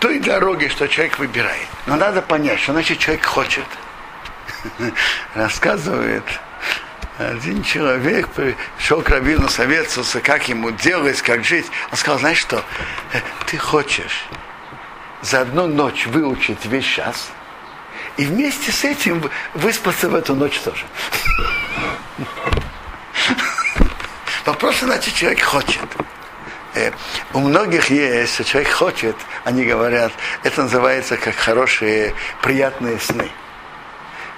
той 0.00 0.18
дороги, 0.18 0.68
что 0.68 0.88
человек 0.88 1.18
выбирает. 1.18 1.68
Но 1.86 1.96
надо 1.96 2.22
понять, 2.22 2.60
что 2.60 2.72
значит 2.72 2.98
человек 2.98 3.24
хочет. 3.24 3.64
Рассказывает 5.34 6.24
один 7.20 7.62
человек 7.62 8.28
пришел 8.28 9.02
к 9.02 9.10
Равину 9.10 9.48
советоваться, 9.48 10.20
как 10.20 10.48
ему 10.48 10.70
делать, 10.70 11.20
как 11.20 11.44
жить. 11.44 11.66
Он 11.90 11.98
сказал, 11.98 12.18
знаешь 12.18 12.38
что, 12.38 12.64
ты 13.46 13.58
хочешь 13.58 14.24
за 15.20 15.42
одну 15.42 15.66
ночь 15.66 16.06
выучить 16.06 16.64
весь 16.64 16.86
час, 16.86 17.30
и 18.20 18.26
вместе 18.26 18.70
с 18.70 18.84
этим 18.84 19.30
выспаться 19.54 20.10
в 20.10 20.14
эту 20.14 20.34
ночь 20.34 20.60
тоже. 20.60 20.84
Вопрос, 24.44 24.80
значит, 24.80 25.14
человек 25.14 25.42
хочет. 25.42 25.88
Э, 26.74 26.92
у 27.32 27.38
многих 27.38 27.88
есть, 27.88 28.34
что 28.34 28.44
человек 28.44 28.72
хочет, 28.72 29.16
они 29.44 29.64
говорят, 29.64 30.12
это 30.42 30.64
называется 30.64 31.16
как 31.16 31.34
хорошие, 31.34 32.14
приятные 32.42 33.00
сны. 33.00 33.30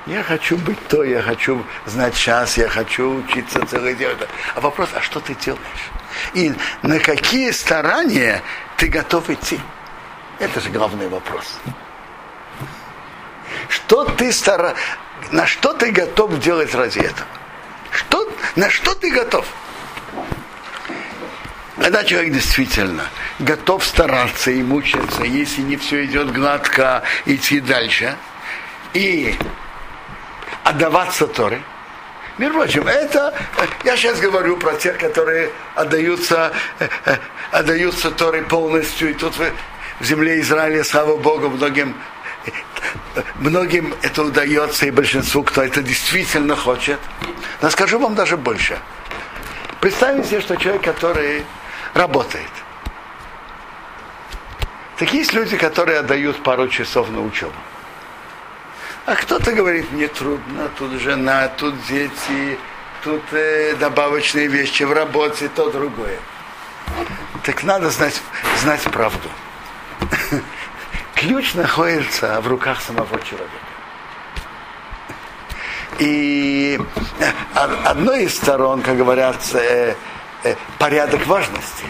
Я 0.07 0.23
хочу 0.23 0.57
быть 0.59 0.79
то, 0.87 1.03
я 1.03 1.21
хочу 1.21 1.65
знать 1.85 2.15
час, 2.15 2.59
я 2.59 2.69
хочу 2.69 3.17
учиться 3.17 3.67
целый 3.67 3.97
день. 3.97 4.17
А 4.55 4.61
вопрос, 4.61 4.91
а 4.95 5.01
что 5.01 5.19
ты 5.19 5.35
делаешь? 5.35 5.91
И 6.35 6.53
на 6.83 7.01
какие 7.01 7.51
старания 7.51 8.43
ты 8.77 8.87
готов 8.87 9.29
идти? 9.29 9.59
Это 10.39 10.61
же 10.61 10.71
главный 10.71 11.09
вопрос. 11.09 11.59
Что 13.69 14.05
ты 14.05 14.33
стара... 14.33 14.75
На 15.31 15.47
что 15.47 15.73
ты 15.73 15.91
готов 15.91 16.39
делать 16.39 16.75
ради 16.75 16.99
этого? 16.99 17.27
Что... 17.91 18.29
На 18.57 18.71
что 18.71 18.95
ты 18.95 19.11
готов? 19.11 19.47
Когда 21.77 22.05
человек 22.05 22.35
действительно 22.35 23.05
готов 23.39 23.85
стараться 23.85 24.51
и 24.51 24.63
мучиться, 24.63 25.25
если 25.25 25.63
не 25.63 25.77
все 25.77 26.05
идет 26.05 26.33
гладко, 26.33 27.03
идти 27.25 27.61
дальше, 27.61 28.17
и 28.95 29.35
отдаваться 30.65 31.27
Торе. 31.27 31.63
Между 32.39 32.59
прочим, 32.59 32.87
это, 32.87 33.35
я 33.85 33.97
сейчас 33.97 34.21
говорю 34.21 34.57
про 34.57 34.75
тех, 34.75 34.99
которые 34.99 35.51
отдаются, 35.75 36.53
отдаются 37.51 38.11
Торе 38.11 38.43
полностью, 38.43 39.11
и 39.11 39.15
тут 39.15 39.35
в 39.37 40.05
земле 40.05 40.41
Израиля, 40.41 40.83
слава 40.85 41.17
Богу, 41.17 41.51
многим, 41.51 41.95
многим 43.37 43.95
это 44.03 44.23
удается, 44.23 44.87
и 44.87 44.91
большинству, 44.91 45.43
кто 45.43 45.63
это 45.63 45.83
действительно 45.83 46.57
хочет. 46.57 46.99
Но 47.61 47.71
скажу 47.71 47.99
вам 47.99 48.15
даже 48.15 48.37
больше. 48.37 48.79
Представьте 49.81 50.29
себе, 50.29 50.41
что 50.41 50.57
человек, 50.57 50.83
который 50.83 51.45
работает. 51.95 52.51
Так 54.99 55.13
есть 55.13 55.33
люди, 55.33 55.57
которые 55.57 55.99
отдают 55.99 56.43
пару 56.43 56.69
часов 56.69 57.11
на 57.11 57.21
учебу. 57.23 57.53
А 59.05 59.17
кто-то 59.17 59.53
говорит, 59.53 59.91
мне 59.91 60.07
трудно, 60.07 60.69
тут 60.79 60.93
жена, 61.01 61.49
тут 61.49 61.75
дети, 61.89 62.57
тут 63.03 63.23
э, 63.33 63.75
добавочные 63.81 64.47
вещи 64.47 64.85
в 64.85 64.93
работе, 64.93 65.49
то 65.49 65.71
другое. 65.71 66.19
Так 67.43 67.65
надо 67.65 67.91
знать, 67.91 68.23
знать 68.61 68.83
правду. 68.83 69.29
Ключ 71.23 71.55
находится 71.55 72.41
в 72.41 72.49
руках 72.49 72.81
самого 72.81 73.21
человека. 73.21 73.49
И 76.01 76.81
одной 77.85 78.25
из 78.25 78.35
сторон, 78.35 78.83
как 78.83 78.97
говорят, 78.97 79.37
порядок 80.79 81.25
важности. 81.29 81.85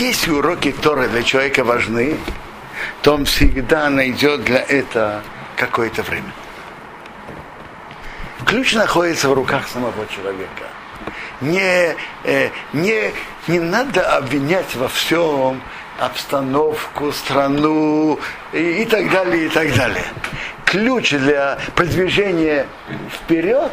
Если 0.00 0.32
уроки 0.32 0.72
Торы 0.72 1.06
для 1.06 1.22
человека 1.22 1.62
важны, 1.62 2.18
то 3.02 3.14
он 3.14 3.24
всегда 3.24 3.88
найдет 3.88 4.42
для 4.42 4.60
этого 4.62 5.22
какое-то 5.56 6.02
время. 6.02 6.32
Ключ 8.44 8.74
находится 8.74 9.28
в 9.28 9.34
руках 9.34 9.68
самого 9.68 10.08
человека. 10.08 10.64
Не, 11.40 11.94
э, 12.24 12.50
не, 12.72 13.12
не 13.46 13.60
надо 13.60 14.16
обвинять 14.16 14.74
во 14.74 14.88
всем 14.88 15.62
обстановку, 16.06 17.12
страну 17.12 18.18
и, 18.52 18.82
и 18.82 18.84
так 18.84 19.10
далее, 19.10 19.46
и 19.46 19.48
так 19.48 19.74
далее. 19.74 20.04
Ключ 20.64 21.10
для 21.10 21.58
продвижения 21.74 22.66
вперед 23.10 23.72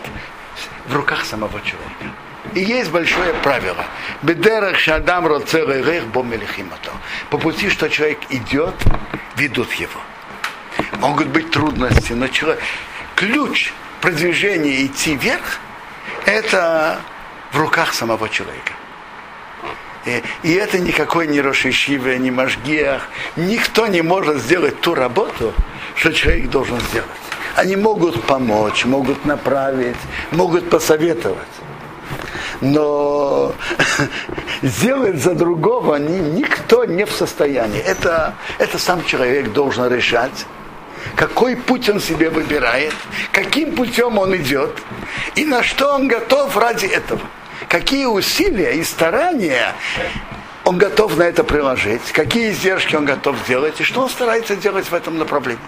в 0.88 0.96
руках 0.96 1.26
самого 1.26 1.60
человека. 1.62 2.06
И 2.54 2.62
есть 2.62 2.92
большое 2.92 3.34
правило. 3.36 3.86
Бедерах 4.22 4.78
шадам 4.78 5.28
По 7.30 7.38
пути, 7.38 7.70
что 7.70 7.90
человек 7.90 8.20
идет, 8.30 8.76
ведут 9.36 9.72
его. 9.74 10.02
Могут 11.00 11.28
быть 11.28 11.52
трудности, 11.52 12.14
но 12.14 12.28
человек, 12.28 12.62
ключ 13.16 13.72
продвижения 14.02 14.86
идти 14.86 15.16
вверх, 15.16 15.60
это 16.26 17.00
в 17.52 17.58
руках 17.58 17.94
самого 17.94 18.30
человека. 18.30 18.74
И, 20.44 20.54
это 20.54 20.80
никакой 20.80 21.28
не 21.28 21.42
Рошишиве, 21.42 22.18
не 22.20 22.32
Машгиах. 22.32 23.04
Никто 23.36 23.88
не 23.88 24.02
может 24.02 24.38
сделать 24.38 24.80
ту 24.82 24.96
работу, 24.96 25.54
что 25.96 26.14
человек 26.14 26.50
должен 26.50 26.80
сделать. 26.92 27.10
Они 27.56 27.76
могут 27.76 28.24
помочь, 28.24 28.86
могут 28.86 29.26
направить, 29.26 29.98
могут 30.32 30.70
посоветовать. 30.70 31.38
Но 32.62 33.54
сделать 34.62 35.22
за 35.22 35.34
другого 35.34 35.96
никто 35.96 36.86
не 36.86 37.06
в 37.06 37.12
состоянии. 37.12 37.80
Это, 37.80 38.36
это 38.58 38.78
сам 38.78 39.04
человек 39.06 39.52
должен 39.52 39.92
решать 39.92 40.46
какой 41.16 41.56
путь 41.56 41.90
он 41.90 42.00
себе 42.00 42.30
выбирает, 42.30 42.94
каким 43.32 43.76
путем 43.76 44.18
он 44.18 44.36
идет 44.36 44.78
и 45.36 45.46
на 45.46 45.64
что 45.64 45.96
он 45.96 46.08
готов 46.08 46.56
ради 46.58 46.86
этого. 46.86 47.22
Какие 47.68 48.06
усилия 48.06 48.76
и 48.76 48.84
старания 48.84 49.76
он 50.64 50.78
готов 50.78 51.18
на 51.18 51.24
это 51.24 51.44
приложить, 51.44 52.12
какие 52.12 52.52
издержки 52.52 52.96
он 52.96 53.06
готов 53.06 53.38
сделать 53.40 53.82
и 53.82 53.84
что 53.84 54.02
он 54.02 54.10
старается 54.10 54.56
делать 54.56 54.90
в 54.90 54.94
этом 54.94 55.18
направлении. 55.18 55.62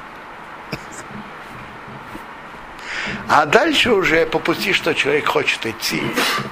А 3.27 3.45
дальше 3.45 3.91
уже 3.93 4.25
по 4.25 4.39
пути, 4.39 4.73
что 4.73 4.93
человек 4.93 5.27
хочет 5.27 5.65
идти, 5.65 6.01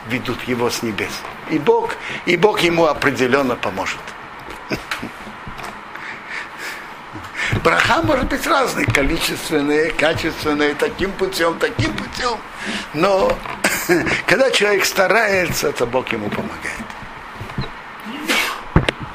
ведут 0.08 0.42
его 0.44 0.70
с 0.70 0.82
небес. 0.82 1.12
И 1.50 1.60
Бог, 1.60 1.96
и 2.26 2.38
Бог 2.38 2.62
ему 2.62 2.86
определенно 2.86 3.56
поможет. 3.56 4.00
Браха 7.64 8.02
может 8.04 8.28
быть 8.28 8.46
разный, 8.46 8.86
количественные, 8.86 9.92
качественные, 9.92 10.76
таким 10.76 11.12
путем, 11.12 11.58
таким 11.60 11.94
путем. 11.94 12.38
Но 12.94 13.32
когда 14.28 14.52
человек 14.52 14.86
старается, 14.86 15.72
то 15.72 15.86
Бог 15.86 16.12
ему 16.12 16.30
помогает. 16.30 16.99